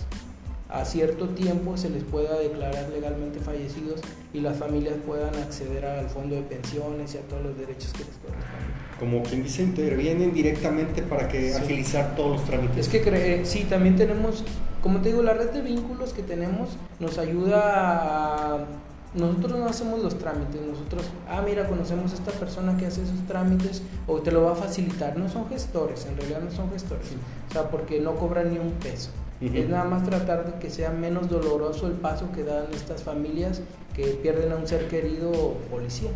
a 0.68 0.84
cierto 0.84 1.30
tiempo 1.30 1.78
se 1.78 1.88
les 1.88 2.04
pueda 2.04 2.38
declarar 2.38 2.90
legalmente 2.90 3.40
fallecidos 3.40 4.00
y 4.34 4.40
las 4.40 4.58
familias 4.58 4.96
puedan 5.06 5.34
acceder 5.36 5.86
al 5.86 6.10
fondo 6.10 6.36
de 6.36 6.42
pensiones 6.42 7.14
y 7.14 7.18
a 7.18 7.22
todos 7.22 7.42
los 7.42 7.56
derechos 7.56 7.92
que 7.94 8.04
les 8.04 8.16
corresponden. 8.18 8.67
Como 8.98 9.22
quien 9.22 9.42
dice, 9.42 9.62
intervienen 9.62 10.32
directamente 10.32 11.02
para 11.02 11.28
que 11.28 11.54
agilizar 11.54 12.16
todos 12.16 12.38
los 12.38 12.44
trámites. 12.44 12.78
Es 12.78 12.88
que 12.88 13.02
eh, 13.06 13.44
sí, 13.44 13.64
también 13.64 13.96
tenemos, 13.96 14.44
como 14.82 15.00
te 15.00 15.10
digo, 15.10 15.22
la 15.22 15.34
red 15.34 15.50
de 15.50 15.62
vínculos 15.62 16.12
que 16.12 16.22
tenemos 16.22 16.70
nos 16.98 17.18
ayuda 17.18 18.54
a 18.54 18.66
nosotros 19.14 19.58
no 19.58 19.66
hacemos 19.66 20.02
los 20.02 20.18
trámites, 20.18 20.60
nosotros, 20.60 21.02
ah, 21.28 21.42
mira, 21.44 21.66
conocemos 21.66 22.12
a 22.12 22.14
esta 22.14 22.30
persona 22.32 22.76
que 22.76 22.86
hace 22.86 23.02
esos 23.02 23.20
trámites 23.26 23.82
o 24.06 24.18
te 24.18 24.30
lo 24.30 24.42
va 24.42 24.52
a 24.52 24.54
facilitar. 24.54 25.16
No 25.16 25.28
son 25.28 25.48
gestores, 25.48 26.06
en 26.06 26.16
realidad 26.16 26.40
no 26.40 26.50
son 26.50 26.70
gestores, 26.70 27.06
o 27.48 27.52
sea, 27.52 27.70
porque 27.70 28.00
no 28.00 28.16
cobran 28.16 28.52
ni 28.52 28.58
un 28.58 28.72
peso. 28.72 29.10
Es 29.40 29.68
nada 29.68 29.84
más 29.84 30.04
tratar 30.04 30.52
de 30.52 30.58
que 30.58 30.68
sea 30.68 30.90
menos 30.90 31.30
doloroso 31.30 31.86
el 31.86 31.92
paso 31.92 32.32
que 32.32 32.42
dan 32.42 32.66
estas 32.74 33.04
familias 33.04 33.60
que 33.94 34.04
pierden 34.20 34.52
a 34.52 34.56
un 34.56 34.66
ser 34.66 34.88
querido 34.88 35.30
o 35.30 35.54
policía. 35.70 36.10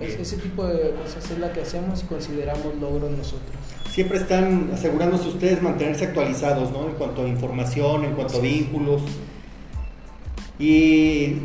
Ese 0.00 0.36
tipo 0.36 0.64
de 0.66 0.90
cosas 0.90 1.30
es 1.30 1.38
la 1.38 1.52
que 1.52 1.62
hacemos 1.62 2.02
y 2.02 2.06
consideramos 2.06 2.74
logros 2.80 3.10
nosotros. 3.10 3.50
Siempre 3.90 4.18
están 4.18 4.70
asegurándose 4.72 5.28
ustedes 5.28 5.60
mantenerse 5.60 6.06
actualizados, 6.06 6.70
¿no? 6.70 6.88
En 6.88 6.94
cuanto 6.94 7.24
a 7.24 7.28
información, 7.28 8.04
en 8.04 8.12
cuanto 8.14 8.38
a 8.38 8.40
vínculos. 8.40 9.02
Y 10.58 11.36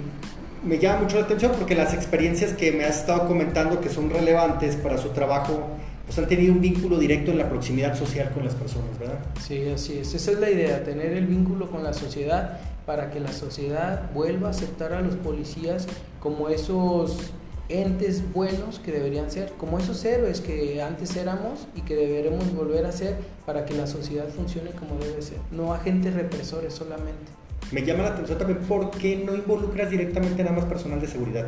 me 0.63 0.77
llama 0.77 1.01
mucho 1.01 1.17
la 1.17 1.25
atención 1.25 1.51
porque 1.57 1.75
las 1.75 1.93
experiencias 1.93 2.53
que 2.53 2.71
me 2.71 2.85
has 2.85 2.99
estado 2.99 3.27
comentando 3.27 3.81
que 3.81 3.89
son 3.89 4.09
relevantes 4.09 4.75
para 4.75 4.97
su 4.97 5.09
trabajo, 5.09 5.67
pues 6.05 6.17
han 6.19 6.27
tenido 6.27 6.53
un 6.53 6.61
vínculo 6.61 6.99
directo 6.99 7.31
en 7.31 7.39
la 7.39 7.49
proximidad 7.49 7.97
social 7.97 8.31
con 8.33 8.45
las 8.45 8.53
personas, 8.53 8.99
¿verdad? 8.99 9.19
Sí, 9.41 9.67
así 9.73 9.97
es. 9.97 10.13
Esa 10.13 10.31
es 10.31 10.39
la 10.39 10.49
idea, 10.49 10.83
tener 10.83 11.13
el 11.13 11.25
vínculo 11.25 11.71
con 11.71 11.83
la 11.83 11.93
sociedad 11.93 12.59
para 12.85 13.09
que 13.09 13.19
la 13.19 13.31
sociedad 13.31 14.11
vuelva 14.13 14.49
a 14.49 14.51
aceptar 14.51 14.93
a 14.93 15.01
los 15.01 15.15
policías 15.15 15.87
como 16.19 16.49
esos 16.49 17.31
entes 17.69 18.23
buenos 18.33 18.79
que 18.79 18.91
deberían 18.91 19.31
ser, 19.31 19.51
como 19.57 19.79
esos 19.79 20.03
héroes 20.05 20.41
que 20.41 20.81
antes 20.81 21.15
éramos 21.15 21.67
y 21.75 21.81
que 21.81 21.95
deberemos 21.95 22.53
volver 22.53 22.85
a 22.85 22.91
ser 22.91 23.15
para 23.45 23.65
que 23.65 23.73
la 23.73 23.87
sociedad 23.87 24.27
funcione 24.29 24.71
como 24.71 24.97
debe 24.97 25.21
ser, 25.21 25.37
no 25.51 25.73
agentes 25.73 26.13
represores 26.13 26.73
solamente. 26.73 27.31
Me 27.71 27.83
llama 27.83 28.03
la 28.03 28.09
atención 28.09 28.37
también 28.37 28.59
por 28.59 28.91
qué 28.91 29.23
no 29.25 29.33
involucras 29.33 29.89
directamente 29.89 30.43
nada 30.43 30.55
más 30.55 30.65
personal 30.65 30.99
de 30.99 31.07
seguridad, 31.07 31.47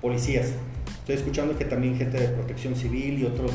policías. 0.00 0.52
Estoy 1.00 1.16
escuchando 1.16 1.56
que 1.56 1.64
también 1.64 1.96
gente 1.96 2.18
de 2.18 2.28
protección 2.28 2.74
civil 2.74 3.18
y 3.18 3.24
otros 3.24 3.52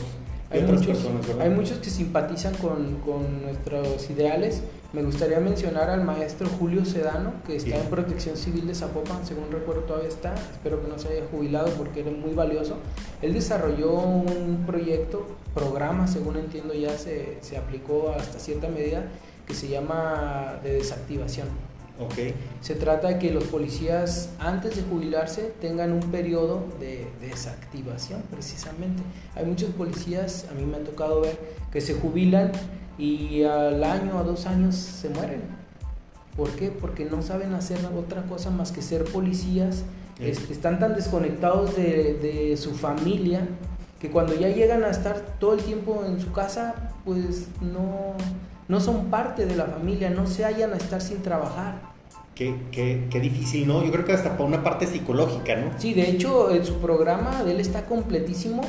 hay 0.52 0.64
muchos, 0.64 1.08
Hay 1.40 1.50
muchos 1.50 1.78
que 1.78 1.90
simpatizan 1.90 2.54
con, 2.56 2.98
con, 2.98 3.42
nuestros 3.42 4.10
ideales. 4.10 4.64
Me 4.94 5.04
gustaría 5.04 5.40
mencionar 5.40 5.90
al 5.90 6.04
maestro 6.04 6.50
Julio 6.60 6.84
Sedano, 6.84 7.34
que 7.46 7.56
está 7.56 7.78
en 7.78 7.90
Protección 7.90 8.36
Civil 8.36 8.68
de 8.68 8.76
Zapopan, 8.76 9.26
según 9.26 9.50
recuerdo 9.52 9.84
todavía 9.84 10.10
está. 10.10 10.36
Espero 10.36 10.82
que 10.82 10.90
no 10.90 11.00
se 11.00 11.08
haya 11.08 11.24
jubilado 11.32 11.70
porque 11.78 12.02
era 12.02 12.12
muy 12.12 12.34
valioso. 12.34 12.76
Él 13.22 13.34
desarrolló 13.34 13.94
un 13.94 14.64
proyecto, 14.66 15.26
programa, 15.54 16.08
según 16.08 16.38
entiendo 16.38 16.74
ya 16.74 16.98
se, 16.98 17.38
se 17.42 17.58
aplicó 17.58 18.14
hasta 18.18 18.38
cierta 18.38 18.68
medida, 18.68 19.06
que 19.48 19.54
se 19.54 19.70
llama 19.70 20.60
de 20.62 20.74
desactivación 20.74 21.48
se 22.62 22.76
trata 22.76 23.10
de 23.10 23.20
que 23.20 23.32
los 23.32 23.44
policías 23.46 24.30
antes 24.40 24.76
de 24.76 24.82
jubilarse 24.84 25.54
tengan 25.62 25.92
un 25.92 26.12
periodo 26.12 26.66
de 26.80 27.08
desactivación 27.20 28.24
precisamente. 28.30 29.04
Hay 29.36 29.46
muchos 29.46 29.70
policías, 29.72 30.48
a 30.50 30.54
mí 30.54 30.66
me 30.66 30.78
ha 30.78 30.84
tocado 30.84 31.22
ver, 31.22 31.38
que 31.72 31.82
se 31.82 31.94
jubilan 31.94 32.52
y 33.02 33.44
al 33.44 33.84
año 33.84 34.20
o 34.20 34.24
dos 34.24 34.46
años 34.46 34.76
se 34.76 35.10
mueren. 35.10 35.42
¿Por 36.38 36.50
qué? 36.52 36.70
Porque 36.70 37.06
no 37.06 37.22
saben 37.22 37.54
hacer 37.54 37.80
otra 37.98 38.24
cosa 38.24 38.52
más 38.52 38.72
que 38.72 38.82
ser 38.82 39.06
policías. 39.06 39.84
Este, 40.20 40.54
están 40.54 40.80
tan 40.80 40.94
desconectados 40.94 41.76
de, 41.76 42.14
de 42.14 42.56
su 42.58 42.76
familia 42.76 43.48
que 44.00 44.12
cuando 44.12 44.36
ya 44.36 44.50
llegan 44.50 44.84
a 44.84 44.90
estar 44.90 45.20
todo 45.40 45.54
el 45.56 45.62
tiempo 45.62 46.04
en 46.08 46.20
su 46.20 46.32
casa, 46.32 46.92
pues 47.04 47.48
no, 47.62 48.14
no 48.68 48.80
son 48.80 49.06
parte 49.06 49.46
de 49.46 49.56
la 49.56 49.66
familia, 49.66 50.12
no 50.12 50.28
se 50.28 50.46
hallan 50.46 50.74
a 50.74 50.78
estar 50.78 51.02
sin 51.02 51.24
trabajar. 51.24 51.82
Qué, 52.36 52.56
qué, 52.72 53.08
qué, 53.10 53.20
difícil, 53.20 53.68
¿no? 53.68 53.84
Yo 53.84 53.92
creo 53.92 54.06
que 54.06 54.14
hasta 54.14 54.38
por 54.38 54.46
una 54.46 54.64
parte 54.64 54.86
psicológica, 54.88 55.56
¿no? 55.56 55.72
Sí, 55.78 55.94
de 55.94 56.10
hecho, 56.10 56.52
en 56.52 56.66
su 56.66 56.76
programa 56.80 57.44
de 57.44 57.52
él 57.52 57.60
está 57.60 57.86
completísimo. 57.86 58.62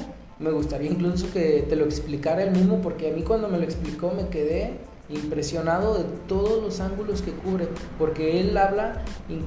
Me 0.42 0.50
gustaría 0.50 0.90
incluso 0.90 1.32
que 1.32 1.64
te 1.68 1.76
lo 1.76 1.84
explicara 1.84 2.42
él 2.42 2.50
mismo, 2.50 2.80
porque 2.82 3.10
a 3.10 3.14
mí 3.14 3.22
cuando 3.22 3.48
me 3.48 3.58
lo 3.58 3.64
explicó 3.64 4.12
me 4.16 4.28
quedé 4.28 4.72
impresionado 5.08 5.94
de 5.94 6.04
todos 6.26 6.62
los 6.62 6.80
ángulos 6.80 7.22
que 7.22 7.32
cubre, 7.32 7.68
porque 7.98 8.40
él 8.40 8.56
habla 8.56 9.02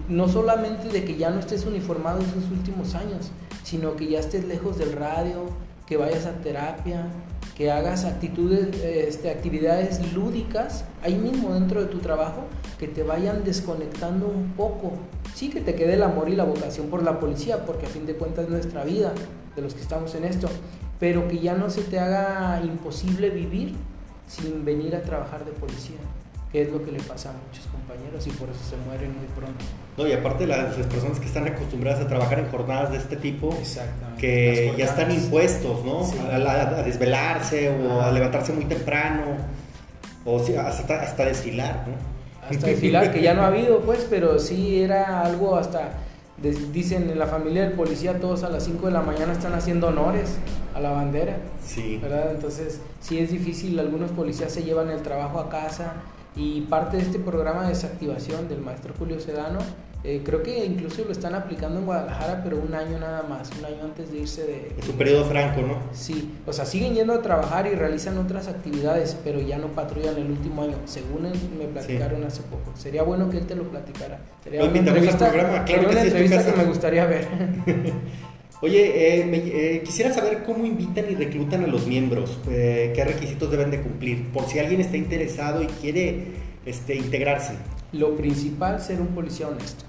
no 0.08 0.29
solamente 0.29 0.88
de 0.89 1.03
que 1.03 1.17
ya 1.17 1.31
no 1.31 1.39
estés 1.39 1.65
uniformado 1.65 2.21
en 2.21 2.31
sus 2.31 2.49
últimos 2.51 2.95
años, 2.95 3.31
sino 3.63 3.95
que 3.95 4.08
ya 4.08 4.19
estés 4.19 4.45
lejos 4.45 4.77
del 4.77 4.93
radio, 4.93 5.47
que 5.86 5.97
vayas 5.97 6.25
a 6.25 6.34
terapia, 6.34 7.08
que 7.55 7.71
hagas 7.71 8.05
actitudes, 8.05 8.75
este, 8.84 9.29
actividades 9.29 10.13
lúdicas 10.13 10.86
ahí 11.03 11.15
mismo 11.15 11.53
dentro 11.53 11.81
de 11.81 11.88
tu 11.88 11.99
trabajo 11.99 12.43
que 12.77 12.88
te 12.88 13.03
vayan 13.03 13.43
desconectando 13.43 14.27
un 14.27 14.53
poco. 14.53 14.93
Sí 15.34 15.49
que 15.49 15.62
te 15.62 15.75
quede 15.75 15.93
el 15.93 16.03
amor 16.03 16.29
y 16.29 16.36
la 16.36 16.43
vocación 16.43 16.88
por 16.88 17.03
la 17.03 17.19
policía, 17.19 17.65
porque 17.65 17.86
a 17.86 17.89
fin 17.89 18.05
de 18.05 18.15
cuentas 18.15 18.45
es 18.45 18.51
nuestra 18.51 18.84
vida 18.84 19.13
de 19.55 19.62
los 19.62 19.73
que 19.73 19.81
estamos 19.81 20.13
en 20.15 20.25
esto, 20.25 20.49
pero 20.99 21.27
que 21.27 21.39
ya 21.39 21.55
no 21.55 21.69
se 21.69 21.81
te 21.81 21.99
haga 21.99 22.62
imposible 22.63 23.29
vivir 23.29 23.75
sin 24.27 24.65
venir 24.65 24.95
a 24.95 25.01
trabajar 25.01 25.45
de 25.45 25.51
policía 25.51 25.97
que 26.55 26.62
es 26.62 26.71
lo 26.71 26.81
que 26.86 26.89
le 26.89 26.99
pasa 26.99 27.31
a 27.31 27.34
muchos 27.34 27.65
compañeros 27.67 28.25
y 28.27 28.29
por 28.29 28.47
eso 28.49 28.60
se 28.63 28.77
mueren 28.77 29.13
muy 29.13 29.27
pronto. 29.36 29.65
No, 29.97 30.08
y 30.08 30.13
aparte 30.13 30.47
las, 30.47 30.73
personas 30.88 31.19
que 31.19 31.25
están 31.25 31.45
acostumbradas 31.45 31.99
a 31.99 32.08
trabajar 32.08 32.39
en 32.39 32.49
jornadas 32.49 32.91
de 32.91 32.97
este 32.97 33.17
tipo, 33.17 33.53
que 34.17 34.73
ya 34.77 34.86
están 34.86 35.12
impuestos, 35.12 35.84
¿no? 35.84 36.10
A, 36.31 36.81
desvelarse 36.84 37.69
o 37.71 38.01
a 38.01 38.10
levantarse 38.10 38.53
muy 38.53 38.63
temprano, 38.63 39.36
o 40.23 40.39
hasta, 40.39 41.01
hasta 41.01 41.25
desfilar, 41.25 41.84
¿no? 41.89 42.47
Hasta 42.49 42.67
desfilar, 42.67 43.12
que 43.12 43.21
ya 43.21 43.34
no 43.34 43.41
ha 43.41 43.47
habido, 43.47 43.81
pues, 43.81 44.08
pero 44.10 44.39
sí 44.39 44.81
era 44.81 45.23
algo 45.23 45.58
hasta, 45.58 45.89
dicen 46.41 47.10
en 47.10 47.19
la 47.19 47.28
familia 47.28 47.63
del 47.63 47.74
policía, 47.74 48.19
todos 48.19 48.43
a 48.43 48.50
las 48.50 48.63
5 48.63 48.88
de 48.88 48.91
la 48.93 49.02
mañana 49.02 49.34
están 49.34 49.54
haciendo 49.54 49.88
honores 49.88 50.38
a 50.74 50.80
la 50.80 50.91
bandera. 50.91 51.38
Sí. 51.65 51.98
¿Verdad? 52.02 52.32
Entonces, 52.32 52.82
sí 53.00 53.19
es 53.19 53.32
difícil, 53.32 53.80
algunos 53.80 54.12
policías 54.12 54.52
se 54.52 54.63
llevan 54.63 54.89
el 54.89 55.02
trabajo 55.02 55.39
a 55.39 55.50
casa, 55.50 55.93
y 56.36 56.62
parte 56.62 56.98
de 56.98 57.04
este 57.04 57.19
programa 57.19 57.63
de 57.63 57.69
desactivación 57.69 58.50
del 58.50 58.60
maestro 58.60 58.93
Julio 58.98 59.19
Sedano, 59.19 59.60
eh, 60.05 60.21
creo 60.23 60.43
que 60.43 60.65
incluso 60.65 61.03
lo 61.03 61.11
están 61.11 61.35
aplicando 61.35 61.79
en 61.79 61.85
Guadalajara, 61.85 62.41
pero 62.43 62.57
un 62.57 62.73
año 62.73 62.99
nada 62.99 63.23
más, 63.23 63.49
un 63.57 63.65
año 63.65 63.83
antes 63.83 64.11
de 64.11 64.19
irse 64.19 64.43
de... 64.43 64.71
Es 64.77 64.87
un 64.87 64.95
periodo 64.95 65.25
franco, 65.25 65.61
¿no? 65.61 65.79
Sí, 65.93 66.31
o 66.45 66.53
sea, 66.53 66.65
siguen 66.65 66.93
yendo 66.93 67.13
a 67.13 67.21
trabajar 67.21 67.67
y 67.67 67.75
realizan 67.75 68.17
otras 68.17 68.47
actividades, 68.47 69.17
pero 69.23 69.41
ya 69.41 69.57
no 69.57 69.67
patrullan 69.67 70.17
el 70.17 70.29
último 70.29 70.63
año, 70.63 70.77
según 70.85 71.23
me 71.57 71.65
platicaron 71.65 72.23
hace 72.23 72.41
poco. 72.43 72.71
Sería 72.75 73.03
bueno 73.03 73.29
que 73.29 73.37
él 73.37 73.47
te 73.47 73.55
lo 73.55 73.63
platicara. 73.63 74.19
Sería 74.43 74.63
una 74.63 74.77
entrevista, 74.77 75.29
programa, 75.29 75.65
claro 75.65 75.89
una 75.89 76.01
entrevista 76.01 76.45
que 76.45 76.57
me 76.57 76.65
gustaría 76.65 77.05
ver. 77.05 77.27
Oye, 78.61 79.19
eh, 79.19 79.75
eh, 79.75 79.81
quisiera 79.83 80.13
saber 80.13 80.43
cómo 80.43 80.65
invitan 80.65 81.05
y 81.11 81.15
reclutan 81.15 81.63
a 81.63 81.67
los 81.67 81.87
miembros, 81.87 82.39
eh, 82.49 82.93
qué 82.95 83.03
requisitos 83.03 83.51
deben 83.51 83.69
de 83.69 83.81
cumplir, 83.81 84.31
por 84.31 84.45
si 84.47 84.59
alguien 84.59 84.79
está 84.79 84.97
interesado 84.97 85.61
y 85.61 85.67
quiere 85.67 86.27
este, 86.65 86.95
integrarse. 86.95 87.53
Lo 87.91 88.15
principal, 88.15 88.81
ser 88.81 89.01
un 89.01 89.07
policía 89.07 89.49
honesto. 89.49 89.85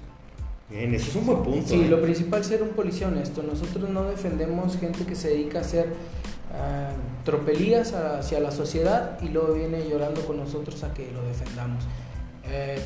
Bien, 0.69 0.93
eso 0.93 1.09
es 1.09 1.15
un 1.15 1.25
buen 1.25 1.43
punto. 1.43 1.67
Sí, 1.67 1.85
lo 1.85 2.01
principal, 2.01 2.43
ser 2.43 2.61
un 2.61 2.69
policía 2.69 3.07
honesto. 3.07 3.41
Nosotros 3.41 3.89
no 3.89 4.03
defendemos 4.05 4.77
gente 4.77 5.05
que 5.05 5.15
se 5.15 5.29
dedica 5.29 5.59
a 5.59 5.61
hacer 5.61 5.87
ah, 6.53 6.91
tropelías 7.23 7.93
hacia 7.93 8.39
la 8.39 8.51
sociedad 8.51 9.17
y 9.21 9.29
luego 9.29 9.53
viene 9.53 9.87
llorando 9.89 10.21
con 10.25 10.37
nosotros 10.37 10.83
a 10.83 10.93
que 10.93 11.09
lo 11.11 11.23
defendamos. 11.23 11.83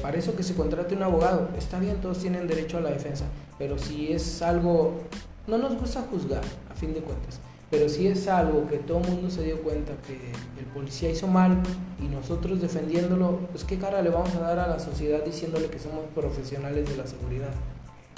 para 0.01 0.17
eso 0.17 0.35
que 0.35 0.43
se 0.43 0.55
contrate 0.55 0.95
un 0.95 1.03
abogado, 1.03 1.49
está 1.57 1.79
bien, 1.79 1.97
todos 2.01 2.19
tienen 2.19 2.47
derecho 2.47 2.77
a 2.77 2.81
la 2.81 2.89
defensa, 2.89 3.25
pero 3.57 3.77
si 3.77 4.11
es 4.11 4.41
algo 4.41 5.01
no 5.47 5.57
nos 5.57 5.75
gusta 5.75 6.01
juzgar, 6.01 6.43
a 6.69 6.75
fin 6.75 6.93
de 6.93 7.01
cuentas, 7.01 7.39
pero 7.69 7.89
si 7.89 8.07
es 8.07 8.27
algo 8.27 8.67
que 8.67 8.77
todo 8.77 8.99
el 8.99 9.07
mundo 9.07 9.29
se 9.29 9.43
dio 9.43 9.61
cuenta 9.61 9.93
que 10.05 10.13
el 10.59 10.65
policía 10.73 11.09
hizo 11.09 11.27
mal 11.27 11.57
y 11.99 12.07
nosotros 12.07 12.61
defendiéndolo, 12.61 13.39
pues 13.51 13.63
qué 13.63 13.77
cara 13.77 14.01
le 14.01 14.09
vamos 14.09 14.35
a 14.35 14.39
dar 14.39 14.59
a 14.59 14.67
la 14.67 14.79
sociedad 14.79 15.23
diciéndole 15.23 15.67
que 15.69 15.79
somos 15.79 16.05
profesionales 16.13 16.87
de 16.89 16.97
la 16.97 17.07
seguridad. 17.07 17.49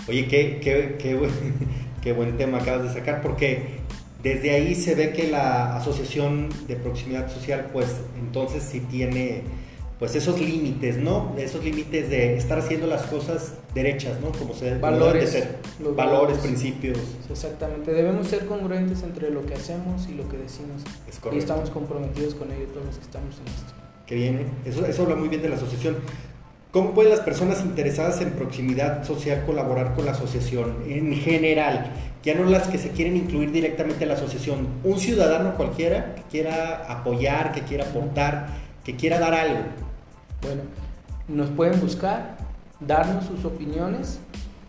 Oye, 0.08 0.28
qué, 0.28 0.60
qué, 0.62 0.98
qué, 1.00 1.16
buen, 1.16 1.32
qué 2.02 2.14
buen 2.14 2.38
tema 2.38 2.60
acabas 2.60 2.84
de 2.84 3.00
sacar, 3.00 3.22
porque 3.22 3.80
desde 4.22 4.52
ahí 4.52 4.76
se 4.76 4.96
ve 4.96 5.12
que 5.12 5.30
la 5.30 5.76
Asociación 5.76 6.50
de 6.68 6.76
Proximidad 6.76 7.32
Social, 7.32 7.70
pues 7.74 7.88
entonces 8.20 8.64
sí 8.64 8.80
tiene 8.80 9.44
pues 10.00 10.16
esos 10.16 10.40
límites, 10.40 10.98
¿no? 10.98 11.34
Esos 11.38 11.64
límites 11.64 12.10
de 12.10 12.36
estar 12.36 12.60
haciendo 12.60 12.88
las 12.88 13.04
cosas 13.04 13.54
derechas, 13.74 14.20
¿no? 14.20 14.32
Como 14.32 14.54
se 14.54 14.78
valores, 14.78 15.30
ser. 15.30 15.60
Valores, 15.96 16.40
principios. 16.40 16.98
Exactamente, 17.30 17.94
debemos 17.94 18.28
ser 18.28 18.46
congruentes 18.46 19.02
entre 19.04 19.30
lo 19.30 19.46
que 19.46 19.54
hacemos 19.54 20.08
y 20.10 20.14
lo 20.16 20.28
que 20.28 20.38
decimos. 20.38 20.82
y 21.32 21.38
estamos 21.38 21.70
comprometidos 21.70 22.36
con 22.36 22.52
ello 22.52 22.66
todos 22.74 22.86
los 22.86 22.98
que 22.98 23.04
estamos 23.04 23.36
en 23.38 23.48
esto. 23.48 23.74
Que 24.06 24.16
viene, 24.16 24.46
eso, 24.66 24.86
eso 24.86 25.04
habla 25.04 25.16
muy 25.16 25.30
bien 25.30 25.42
de 25.42 25.50
la 25.50 25.56
asociación. 25.56 25.96
¿Cómo 26.74 26.92
pueden 26.94 27.12
las 27.12 27.22
personas 27.22 27.62
interesadas 27.62 28.20
en 28.20 28.32
proximidad 28.32 29.06
social 29.06 29.44
colaborar 29.46 29.94
con 29.94 30.04
la 30.06 30.12
asociación 30.12 30.84
en 30.88 31.14
general? 31.14 31.94
Ya 32.24 32.36
no 32.36 32.44
las 32.44 32.68
que 32.68 32.78
se 32.78 32.90
quieren 32.90 33.16
incluir 33.16 33.52
directamente 33.54 34.04
a 34.04 34.08
la 34.08 34.16
asociación. 34.16 34.68
Un 34.84 35.00
ciudadano 35.00 35.56
cualquiera 35.56 36.16
que 36.16 36.24
quiera 36.24 36.92
apoyar, 36.92 37.54
que 37.54 37.62
quiera 37.62 37.86
aportar, 37.86 38.48
que 38.84 38.96
quiera 38.98 39.20
dar 39.20 39.34
algo 39.34 39.64
bueno, 40.44 40.64
nos 41.28 41.50
pueden 41.52 41.80
buscar, 41.80 42.36
darnos 42.80 43.26
sus 43.26 43.46
opiniones 43.46 44.20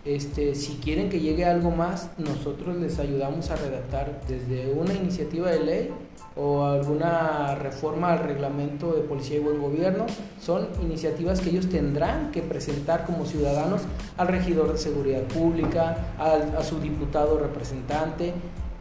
Este, 0.05 0.55
si 0.55 0.75
quieren 0.75 1.09
que 1.09 1.19
llegue 1.19 1.47
algo 1.47 1.71
más, 1.71 2.11
nosotros 2.19 2.77
les 2.77 2.99
ayudamos 2.99 3.51
a 3.51 3.57
redactar 3.57 4.21
desde 4.29 4.71
una 4.71 4.93
iniciativa 4.93 5.51
de 5.51 5.61
ley 5.65 5.91
o 6.37 6.65
alguna 6.65 7.55
reforma 7.55 8.13
al 8.13 8.19
reglamento 8.21 8.93
de 8.93 9.03
policía 9.03 9.37
y 9.37 9.41
buen 9.41 9.61
gobierno. 9.61 10.07
Son 10.41 10.69
iniciativas 10.83 11.41
que 11.41 11.51
ellos 11.51 11.69
tendrán 11.69 12.33
que 12.33 12.43
presentar 12.43 13.05
como 13.07 13.25
ciudadanos 13.25 13.83
al 14.17 14.29
regidor 14.29 14.73
de 14.73 14.79
seguridad 14.79 15.23
pública, 15.23 15.97
a 16.19 16.63
su 16.63 16.81
diputado 16.81 17.39
representante. 17.39 18.33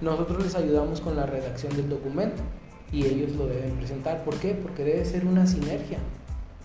Nosotros 0.02 0.44
les 0.44 0.56
ayudamos 0.56 1.00
con 1.00 1.16
la 1.16 1.26
redacción 1.26 1.76
del 1.76 1.90
documento 1.90 2.42
y 2.92 3.06
ellos 3.06 3.34
lo 3.36 3.48
deben 3.48 3.76
presentar. 3.76 4.24
¿Por 4.24 4.36
qué? 4.36 4.54
Porque 4.54 4.84
debe 4.84 5.06
ser 5.06 5.26
una 5.26 5.46
sinergia. 5.46 6.00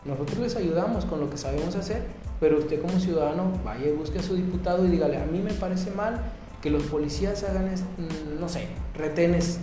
Nosotros 0.04 0.38
les 0.38 0.56
ayudamos 0.56 1.04
con 1.04 1.20
lo 1.20 1.28
que 1.28 1.36
sabemos 1.36 1.74
hacer, 1.76 2.02
pero 2.40 2.58
usted 2.58 2.80
como 2.80 2.98
ciudadano 2.98 3.52
vaya 3.64 3.88
y 3.88 3.92
busque 3.92 4.20
a 4.20 4.22
su 4.22 4.36
diputado 4.36 4.86
y 4.86 4.88
dígale, 4.88 5.18
a 5.18 5.26
mí 5.26 5.40
me 5.40 5.52
parece 5.52 5.90
mal 5.90 6.20
que 6.62 6.70
los 6.70 6.84
policías 6.84 7.44
hagan, 7.44 7.70
no 8.40 8.48
sé, 8.48 8.68
retenes 8.94 9.60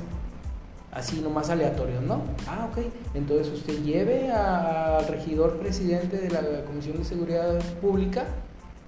así 0.95 1.21
nomás 1.21 1.49
aleatorios, 1.49 2.01
¿no? 2.01 2.23
Ah, 2.47 2.67
ok. 2.71 2.86
Entonces 3.13 3.53
usted 3.53 3.84
lleve 3.84 4.31
al 4.31 5.08
regidor 5.08 5.60
presidente 5.60 6.17
de 6.17 6.29
la 6.29 6.63
Comisión 6.65 6.97
de 6.97 7.03
Seguridad 7.03 7.60
Pública 7.81 8.25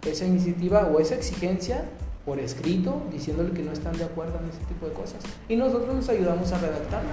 esa 0.06 0.26
iniciativa 0.26 0.88
o 0.88 1.00
esa 1.00 1.16
exigencia 1.16 1.84
por 2.26 2.40
escrito, 2.40 3.04
diciéndole 3.12 3.52
que 3.52 3.62
no 3.62 3.72
están 3.72 3.98
de 3.98 4.04
acuerdo 4.04 4.40
en 4.40 4.50
ese 4.50 4.60
tipo 4.66 4.86
de 4.86 4.94
cosas. 4.94 5.22
Y 5.48 5.56
nosotros 5.56 5.94
nos 5.94 6.10
ayudamos 6.10 6.52
a 6.52 6.60
redactarla. 6.60 7.10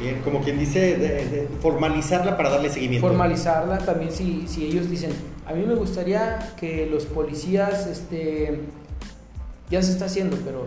Bien, 0.00 0.20
como 0.22 0.40
quien 0.40 0.58
dice, 0.58 1.48
formalizarla 1.60 2.36
para 2.36 2.50
darle 2.50 2.70
seguimiento. 2.70 3.06
Formalizarla 3.06 3.78
también 3.78 4.12
si, 4.12 4.46
si 4.46 4.64
ellos 4.66 4.88
dicen, 4.88 5.10
a 5.46 5.52
mí 5.52 5.64
me 5.66 5.74
gustaría 5.74 6.54
que 6.58 6.86
los 6.86 7.06
policías, 7.06 7.86
este, 7.86 8.60
ya 9.68 9.82
se 9.82 9.92
está 9.92 10.06
haciendo, 10.06 10.36
pero 10.44 10.66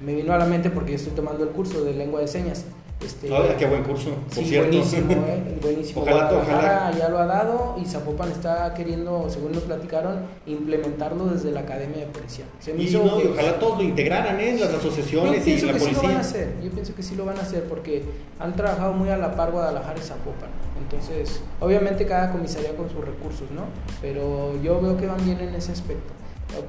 me 0.00 0.14
vino 0.14 0.32
a 0.32 0.38
la 0.38 0.44
mente 0.44 0.70
porque 0.70 0.92
yo 0.92 0.96
estoy 0.96 1.12
tomando 1.12 1.44
el 1.44 1.50
curso 1.50 1.82
de 1.82 1.94
lengua 1.94 2.20
de 2.20 2.28
señas. 2.28 2.64
Este, 3.04 3.28
qué 3.58 3.66
buen 3.66 3.84
curso, 3.84 4.10
por 4.10 4.34
sí, 4.34 4.44
cierto. 4.44 4.70
Buenísimo, 4.70 5.12
¿eh? 5.12 5.58
buenísimo. 5.62 6.02
Ojalá, 6.02 6.32
ojalá. 6.32 6.92
ya 6.98 7.08
lo 7.08 7.18
ha 7.18 7.26
dado 7.26 7.76
y 7.80 7.84
Zapopan 7.84 8.30
está 8.32 8.74
queriendo, 8.74 9.26
según 9.30 9.52
nos 9.52 9.62
platicaron, 9.62 10.22
implementarlo 10.46 11.26
desde 11.26 11.52
la 11.52 11.60
Academia 11.60 11.98
de 11.98 12.06
Policía. 12.06 12.44
y, 12.76 12.96
ojalá 12.96 13.58
todos 13.60 13.78
lo 13.78 13.84
integraran, 13.84 14.40
¿eh? 14.40 14.56
Las 14.58 14.74
asociaciones 14.74 15.46
y 15.46 15.60
la 15.60 15.74
que 15.74 15.78
policía. 15.78 15.88
Sí 15.88 15.94
lo 15.94 16.02
van 16.02 16.16
a 16.16 16.20
hacer. 16.20 16.54
Yo 16.62 16.70
pienso 16.72 16.94
que 16.96 17.02
sí 17.04 17.14
lo 17.14 17.24
van 17.24 17.38
a 17.38 17.42
hacer 17.42 17.64
porque 17.64 18.02
han 18.40 18.56
trabajado 18.56 18.92
muy 18.92 19.10
a 19.10 19.16
la 19.16 19.36
par 19.36 19.52
Guadalajara 19.52 19.98
y 19.98 20.02
Zapopan. 20.02 20.50
Entonces, 20.82 21.40
obviamente 21.60 22.04
cada 22.04 22.32
comisaría 22.32 22.74
con 22.76 22.90
sus 22.90 23.04
recursos, 23.04 23.48
¿no? 23.52 23.62
Pero 24.02 24.60
yo 24.60 24.80
veo 24.80 24.96
que 24.96 25.06
van 25.06 25.24
bien 25.24 25.40
en 25.40 25.54
ese 25.54 25.70
aspecto. 25.70 26.12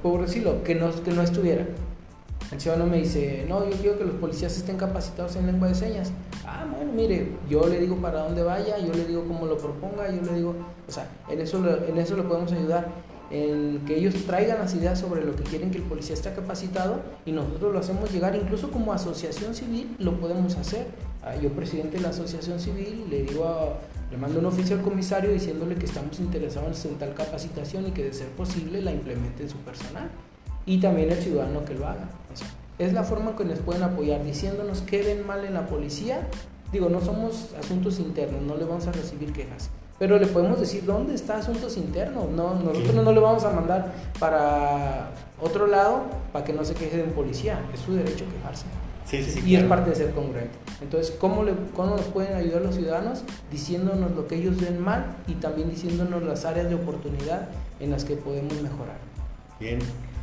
Por 0.03 0.21
decirlo, 0.21 0.63
que 0.63 0.75
no, 0.75 0.91
que 1.03 1.11
no 1.11 1.23
estuviera 1.23 1.65
el 2.51 2.59
ciudadano 2.59 2.89
me 2.89 2.97
dice, 2.97 3.45
no, 3.47 3.63
yo 3.69 3.77
quiero 3.77 3.97
que 3.97 4.05
los 4.05 4.15
policías 4.15 4.55
estén 4.57 4.77
capacitados 4.77 5.35
en 5.35 5.45
lengua 5.45 5.67
de 5.67 5.75
señas. 5.75 6.11
Ah, 6.45 6.65
bueno, 6.69 6.91
mire, 6.93 7.33
yo 7.47 7.67
le 7.67 7.79
digo 7.79 7.95
para 7.97 8.23
dónde 8.23 8.41
vaya, 8.41 8.77
yo 8.79 8.91
le 8.91 9.05
digo 9.05 9.23
cómo 9.27 9.45
lo 9.45 9.57
proponga, 9.57 10.09
yo 10.09 10.21
le 10.23 10.33
digo, 10.33 10.55
o 10.87 10.91
sea, 10.91 11.07
en 11.29 11.41
eso, 11.41 11.63
en 11.87 11.97
eso 11.97 12.17
le 12.17 12.23
podemos 12.23 12.51
ayudar, 12.51 12.87
en 13.29 13.83
que 13.85 13.97
ellos 13.97 14.15
traigan 14.25 14.57
las 14.57 14.73
ideas 14.73 14.99
sobre 14.99 15.23
lo 15.23 15.35
que 15.35 15.43
quieren 15.43 15.69
que 15.69 15.77
el 15.77 15.83
policía 15.83 16.15
esté 16.15 16.33
capacitado 16.33 17.01
y 17.23 17.31
nosotros 17.31 17.71
lo 17.71 17.79
hacemos 17.79 18.11
llegar, 18.11 18.35
incluso 18.35 18.71
como 18.71 18.93
asociación 18.93 19.53
civil 19.53 19.95
lo 19.99 20.19
podemos 20.19 20.55
hacer. 20.57 20.87
Ah, 21.21 21.35
yo, 21.35 21.49
presidente 21.49 21.97
de 21.97 22.03
la 22.03 22.09
asociación 22.09 22.59
civil, 22.59 23.05
le 23.11 23.23
digo 23.23 23.77
le 24.09 24.17
mando 24.17 24.39
un 24.39 24.47
oficio 24.47 24.75
al 24.75 24.81
comisario 24.81 25.31
diciéndole 25.31 25.75
que 25.75 25.85
estamos 25.85 26.19
interesados 26.19 26.83
en 26.85 26.95
tal 26.95 27.13
capacitación 27.13 27.87
y 27.87 27.91
que 27.91 28.05
de 28.05 28.13
ser 28.13 28.29
posible 28.29 28.81
la 28.81 28.91
implemente 28.91 29.43
en 29.43 29.49
su 29.49 29.57
personal 29.57 30.09
y 30.69 30.77
también 30.77 31.11
el 31.11 31.17
ciudadano 31.17 31.65
que 31.65 31.73
lo 31.73 31.87
haga. 31.87 32.07
es 32.77 32.93
la 32.93 33.03
forma 33.03 33.35
que 33.35 33.43
nos 33.43 33.57
pueden 33.57 33.81
apoyar 33.81 34.23
diciéndonos 34.23 34.81
qué 34.81 35.01
ven 35.01 35.25
mal 35.25 35.43
en 35.43 35.55
la 35.55 35.65
policía. 35.65 36.27
Digo, 36.71 36.89
no 36.89 37.01
somos 37.01 37.55
asuntos 37.59 37.99
internos, 37.99 38.43
no 38.43 38.55
le 38.55 38.65
vamos 38.65 38.85
a 38.85 38.91
recibir 38.91 39.33
quejas. 39.33 39.71
Pero 39.97 40.19
le 40.19 40.27
podemos 40.27 40.59
decir 40.59 40.85
dónde 40.85 41.15
está 41.15 41.37
asuntos 41.37 41.75
internos. 41.75 42.29
No, 42.29 42.53
nosotros 42.53 43.03
no 43.03 43.11
le 43.11 43.19
vamos 43.19 43.43
a 43.45 43.49
mandar 43.49 43.91
para 44.19 45.09
otro 45.41 45.65
lado 45.65 46.03
para 46.31 46.45
que 46.45 46.53
no 46.53 46.63
se 46.63 46.75
queje 46.75 46.97
de 46.97 47.03
un 47.03 47.13
policía. 47.13 47.59
Es 47.73 47.79
su 47.79 47.95
derecho 47.95 48.25
quejarse. 48.31 48.65
Sí, 49.05 49.23
sí, 49.23 49.41
y 49.43 49.55
es 49.55 49.63
parte 49.63 49.89
de 49.89 49.95
ser 49.95 50.11
congruente. 50.11 50.55
Entonces, 50.81 51.15
¿cómo, 51.19 51.43
le, 51.43 51.53
¿cómo 51.75 51.95
nos 51.95 52.05
pueden 52.05 52.35
ayudar 52.35 52.61
los 52.61 52.75
ciudadanos? 52.75 53.23
Diciéndonos 53.51 54.11
lo 54.11 54.27
que 54.27 54.35
ellos 54.35 54.61
ven 54.61 54.79
mal 54.79 55.17
y 55.25 55.33
también 55.33 55.71
diciéndonos 55.71 56.21
las 56.21 56.45
áreas 56.45 56.69
de 56.69 56.75
oportunidad 56.75 57.49
en 57.79 57.89
las 57.89 58.05
que 58.05 58.15
podemos 58.15 58.53
mejorar. 58.61 58.97
Bien. 59.59 59.79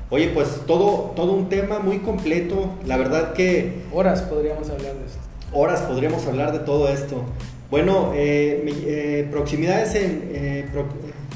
Oye, 0.08 0.28
pues 0.28 0.60
todo, 0.66 1.12
todo 1.16 1.32
un 1.32 1.48
tema 1.48 1.80
muy 1.80 1.98
completo. 1.98 2.70
La 2.86 2.96
verdad 2.96 3.32
que... 3.32 3.82
Horas 3.92 4.22
podríamos 4.22 4.70
hablar 4.70 4.94
de 4.94 5.06
esto. 5.06 5.18
Horas 5.52 5.80
podríamos 5.80 6.24
hablar 6.26 6.52
de 6.52 6.60
todo 6.60 6.88
esto. 6.88 7.24
Bueno, 7.70 8.12
eh, 8.14 8.64
eh, 8.86 9.28
proximidades 9.30 9.96
en... 9.96 10.30
Eh, 10.32 10.68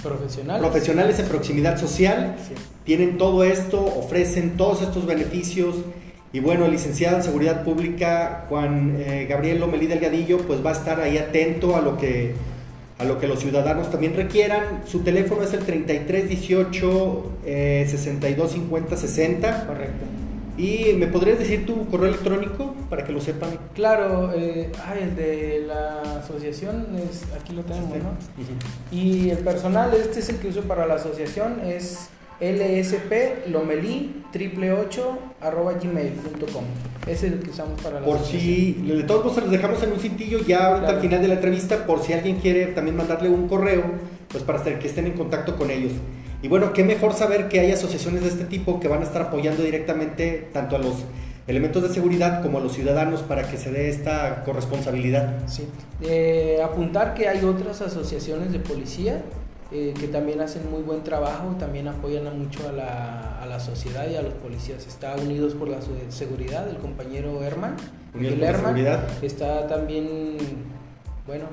profesionales. 0.02 0.62
Profesionales 0.62 1.18
en 1.18 1.26
proximidad 1.26 1.78
social. 1.78 2.36
Tienen 2.84 3.18
todo 3.18 3.42
esto, 3.42 3.84
ofrecen 3.84 4.56
todos 4.56 4.82
estos 4.82 5.04
beneficios. 5.04 5.74
Y 6.32 6.38
bueno, 6.38 6.66
el 6.66 6.70
licenciado 6.70 7.16
en 7.16 7.24
Seguridad 7.24 7.64
Pública, 7.64 8.46
Juan 8.48 8.96
Gabriel 9.28 9.58
Lomelí 9.58 9.88
Delgadillo, 9.88 10.38
pues 10.38 10.64
va 10.64 10.70
a 10.70 10.74
estar 10.74 11.00
ahí 11.00 11.18
atento 11.18 11.74
a 11.74 11.80
lo 11.80 11.96
que 11.98 12.34
a 13.00 13.04
lo 13.04 13.18
que 13.18 13.26
los 13.26 13.40
ciudadanos 13.40 13.90
también 13.90 14.14
requieran. 14.14 14.82
Su 14.86 15.00
teléfono 15.00 15.42
es 15.42 15.52
el 15.54 15.60
3318 15.60 17.32
eh, 17.44 17.86
62 17.88 18.56
60. 18.96 19.66
Correcto. 19.66 20.04
¿Y 20.58 20.92
me 20.94 21.06
podrías 21.06 21.38
decir 21.38 21.64
tu 21.64 21.88
correo 21.88 22.08
electrónico 22.08 22.74
para 22.90 23.04
que 23.04 23.12
lo 23.12 23.20
sepan? 23.20 23.50
Claro, 23.74 24.32
eh, 24.34 24.70
el 25.00 25.16
de 25.16 25.64
la 25.66 26.18
asociación, 26.18 26.86
es, 26.96 27.22
aquí 27.34 27.54
lo 27.54 27.62
tenemos, 27.62 27.96
¿no? 27.96 28.96
Y 28.96 29.30
el 29.30 29.38
personal, 29.38 29.94
este 29.94 30.20
es 30.20 30.28
el 30.28 30.36
que 30.36 30.48
uso 30.48 30.62
para 30.62 30.86
la 30.86 30.96
asociación, 30.96 31.60
es 31.64 32.10
lsp 32.40 33.48
lomelí 33.48 34.22
triple 34.32 34.70
arroba 35.40 35.72
gmail.com 35.74 36.64
es 37.06 37.22
el 37.22 37.40
que 37.40 37.50
usamos 37.50 37.80
para 37.80 38.00
la 38.00 38.06
por 38.06 38.24
si 38.24 38.72
de 38.72 39.02
todos 39.02 39.24
modos 39.24 39.36
se 39.36 39.40
los 39.42 39.50
dejamos 39.50 39.82
en 39.82 39.92
un 39.92 40.00
cintillo 40.00 40.38
ya 40.46 40.66
ahorita 40.66 40.88
al 40.88 41.00
final 41.00 41.20
de 41.22 41.28
la 41.28 41.34
entrevista 41.34 41.86
por 41.86 42.02
si 42.02 42.12
alguien 42.12 42.36
quiere 42.36 42.66
también 42.66 42.96
mandarle 42.96 43.28
un 43.28 43.48
correo 43.48 43.82
pues 44.28 44.44
para 44.44 44.62
que 44.62 44.86
estén 44.86 45.06
en 45.06 45.12
contacto 45.14 45.56
con 45.56 45.70
ellos. 45.70 45.92
Y 46.42 46.48
bueno 46.48 46.72
qué 46.72 46.84
mejor 46.84 47.12
saber 47.14 47.48
que 47.48 47.60
hay 47.60 47.72
asociaciones 47.72 48.22
de 48.22 48.28
este 48.28 48.44
tipo 48.44 48.80
que 48.80 48.88
van 48.88 49.00
a 49.00 49.04
estar 49.04 49.22
apoyando 49.22 49.62
directamente 49.62 50.48
tanto 50.52 50.76
a 50.76 50.78
los 50.78 50.94
elementos 51.46 51.82
de 51.82 51.88
seguridad 51.88 52.42
como 52.42 52.58
a 52.58 52.60
los 52.60 52.72
ciudadanos 52.72 53.22
para 53.22 53.50
que 53.50 53.56
se 53.56 53.72
dé 53.72 53.88
esta 53.88 54.44
corresponsabilidad. 54.44 55.46
Sí. 55.48 55.64
Eh, 56.00 56.60
apuntar 56.62 57.14
que 57.14 57.28
hay 57.28 57.44
otras 57.44 57.80
asociaciones 57.82 58.52
de 58.52 58.60
policía 58.60 59.22
eh, 59.72 59.94
que 59.98 60.08
también 60.08 60.40
hacen 60.40 60.68
muy 60.68 60.82
buen 60.82 61.04
trabajo, 61.04 61.54
también 61.58 61.86
apoyan 61.86 62.24
mucho 62.36 62.68
a 62.68 62.72
la, 62.72 63.40
a 63.40 63.46
la, 63.46 63.60
sociedad 63.60 64.08
y 64.10 64.16
a 64.16 64.22
los 64.22 64.34
policías. 64.34 64.86
Está 64.86 65.14
Unidos 65.14 65.54
por 65.54 65.68
la 65.68 65.78
Seguridad, 66.08 66.68
el 66.68 66.78
compañero 66.78 67.42
Herman. 67.42 67.76
La 68.14 68.52
Seguridad. 68.56 69.08
Está 69.22 69.68
también, 69.68 70.38
bueno, 71.24 71.44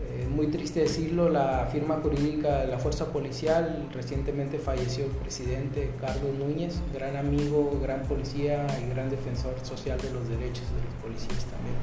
eh, 0.00 0.28
muy 0.28 0.48
triste 0.48 0.80
decirlo, 0.80 1.30
la 1.30 1.66
firma 1.72 1.98
jurídica 2.02 2.60
de 2.60 2.66
la 2.66 2.78
Fuerza 2.78 3.06
Policial. 3.06 3.88
Recientemente 3.94 4.58
falleció 4.58 5.06
el 5.06 5.12
presidente 5.12 5.90
Carlos 5.98 6.34
Núñez, 6.38 6.80
gran 6.92 7.16
amigo, 7.16 7.78
gran 7.82 8.02
policía 8.02 8.66
y 8.84 8.90
gran 8.90 9.08
defensor 9.08 9.54
social 9.62 9.98
de 9.98 10.10
los 10.10 10.28
derechos 10.28 10.66
de 10.74 10.84
los 10.84 10.94
policías 11.02 11.46
también 11.46 11.76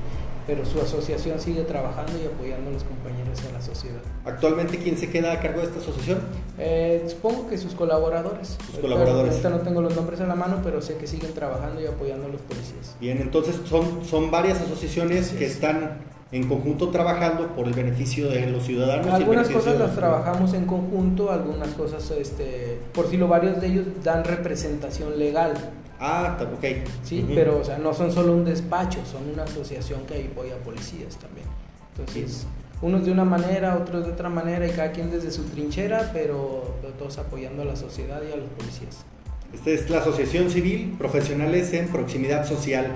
pero 0.45 0.65
su 0.65 0.79
asociación 0.79 1.39
sigue 1.39 1.63
trabajando 1.63 2.13
y 2.21 2.25
apoyando 2.25 2.69
a 2.69 2.73
los 2.73 2.83
compañeros 2.83 3.39
en 3.47 3.53
la 3.53 3.61
sociedad. 3.61 4.01
¿Actualmente 4.25 4.77
quién 4.77 4.97
se 4.97 5.09
queda 5.09 5.33
a 5.33 5.39
cargo 5.39 5.61
de 5.61 5.67
esta 5.67 5.79
asociación? 5.79 6.19
Eh, 6.57 7.05
supongo 7.07 7.47
que 7.47 7.57
sus 7.57 7.73
colaboradores. 7.73 8.57
Sus 8.65 8.79
colaboradores. 8.79 9.31
Ahorita 9.31 9.49
no 9.49 9.59
tengo 9.59 9.81
los 9.81 9.95
nombres 9.95 10.19
en 10.19 10.27
la 10.27 10.35
mano, 10.35 10.59
pero 10.63 10.81
sé 10.81 10.97
que 10.97 11.07
siguen 11.07 11.33
trabajando 11.33 11.81
y 11.81 11.85
apoyando 11.85 12.25
a 12.25 12.29
los 12.29 12.41
policías. 12.41 12.95
Bien, 12.99 13.19
entonces 13.19 13.55
son, 13.65 14.03
son 14.05 14.31
varias 14.31 14.61
asociaciones 14.61 15.29
que 15.31 15.45
están 15.45 15.99
en 16.33 16.47
conjunto 16.47 16.89
trabajando 16.89 17.47
por 17.55 17.67
el 17.67 17.73
beneficio 17.73 18.27
de 18.27 18.47
los 18.47 18.63
ciudadanos. 18.63 19.07
Algunas 19.13 19.47
cosas 19.49 19.77
las 19.77 19.95
trabajamos 19.95 20.53
en 20.53 20.65
conjunto, 20.65 21.31
algunas 21.31 21.69
cosas, 21.69 22.09
este, 22.11 22.79
por 22.91 23.07
si 23.07 23.17
lo 23.17 23.27
varios 23.27 23.61
de 23.61 23.67
ellos 23.67 23.85
dan 24.03 24.23
representación 24.23 25.19
legal 25.19 25.53
Ah, 25.99 26.37
ok. 26.41 26.65
Sí, 27.03 27.25
pero 27.33 27.59
o 27.59 27.63
sea, 27.63 27.77
no 27.77 27.93
son 27.93 28.11
solo 28.11 28.33
un 28.33 28.45
despacho, 28.45 28.99
son 29.05 29.29
una 29.31 29.43
asociación 29.43 30.05
que 30.05 30.29
apoya 30.31 30.55
a 30.55 30.57
policías 30.57 31.17
también. 31.17 31.47
Entonces, 31.95 32.45
unos 32.81 33.05
de 33.05 33.11
una 33.11 33.23
manera, 33.23 33.77
otros 33.77 34.05
de 34.05 34.11
otra 34.11 34.29
manera 34.29 34.67
y 34.67 34.71
cada 34.71 34.91
quien 34.91 35.09
desde 35.09 35.31
su 35.31 35.43
trinchera, 35.43 36.09
pero, 36.11 36.75
todos 36.99 37.17
apoyando 37.17 37.61
a 37.61 37.65
la 37.65 37.75
sociedad 37.75 38.21
y 38.27 38.31
a 38.33 38.35
los 38.35 38.49
policías. 38.49 39.05
Esta 39.53 39.69
es 39.69 39.89
la 39.89 39.99
Asociación 39.99 40.49
Civil 40.49 40.95
Profesionales 40.97 41.71
en 41.73 41.87
Proximidad 41.87 42.45
Social. 42.45 42.87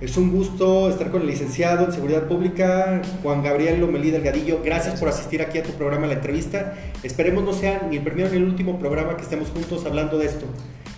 Es 0.00 0.16
un 0.16 0.32
gusto 0.32 0.88
estar 0.88 1.10
con 1.10 1.22
el 1.22 1.28
licenciado 1.28 1.86
en 1.86 1.92
Seguridad 1.92 2.26
Pública, 2.26 3.02
Juan 3.22 3.42
Gabriel 3.42 3.80
Lomelí 3.80 4.10
Delgadillo. 4.10 4.60
Gracias 4.64 4.98
por 4.98 5.08
asistir 5.08 5.42
aquí 5.42 5.58
a 5.58 5.62
tu 5.62 5.72
programa, 5.72 6.06
la 6.06 6.14
entrevista. 6.14 6.74
Esperemos 7.02 7.44
no 7.44 7.52
sea 7.52 7.86
ni 7.90 7.96
el 7.96 8.02
primero 8.02 8.30
ni 8.30 8.36
el 8.36 8.44
último 8.44 8.78
programa 8.78 9.16
que 9.16 9.22
estemos 9.22 9.48
juntos 9.50 9.84
hablando 9.86 10.18
de 10.18 10.26
esto. 10.26 10.46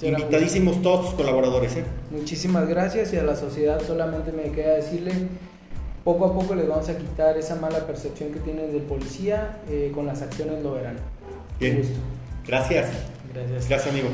Invitadísimos 0.03 0.83
todos 0.83 1.07
tus 1.07 1.15
colaboradores. 1.15 1.77
¿eh? 1.77 1.85
Muchísimas 2.11 2.69
gracias 2.69 3.13
y 3.13 3.17
a 3.17 3.23
la 3.23 3.37
sociedad 3.37 3.81
solamente 3.87 4.33
me 4.33 4.51
queda 4.53 4.75
decirle, 4.75 5.13
poco 6.05 6.27
a 6.27 6.35
poco 6.35 6.55
les 6.55 6.69
vamos 6.69 6.89
a 6.89 6.97
quitar 6.97 7.37
esa 7.39 7.57
mala 7.57 7.87
percepción 7.87 8.31
que 8.33 8.41
tienen 8.41 8.73
del 8.73 8.83
policía, 8.83 9.59
eh, 9.69 9.91
con 9.95 10.07
las 10.07 10.23
acciones 10.23 10.63
lo 10.63 10.73
verán. 10.73 10.97
Bien. 11.59 11.83
Gracias. 12.47 12.89
Gracias. 13.33 13.69
Gracias, 13.69 13.93
amigo. 13.93 14.09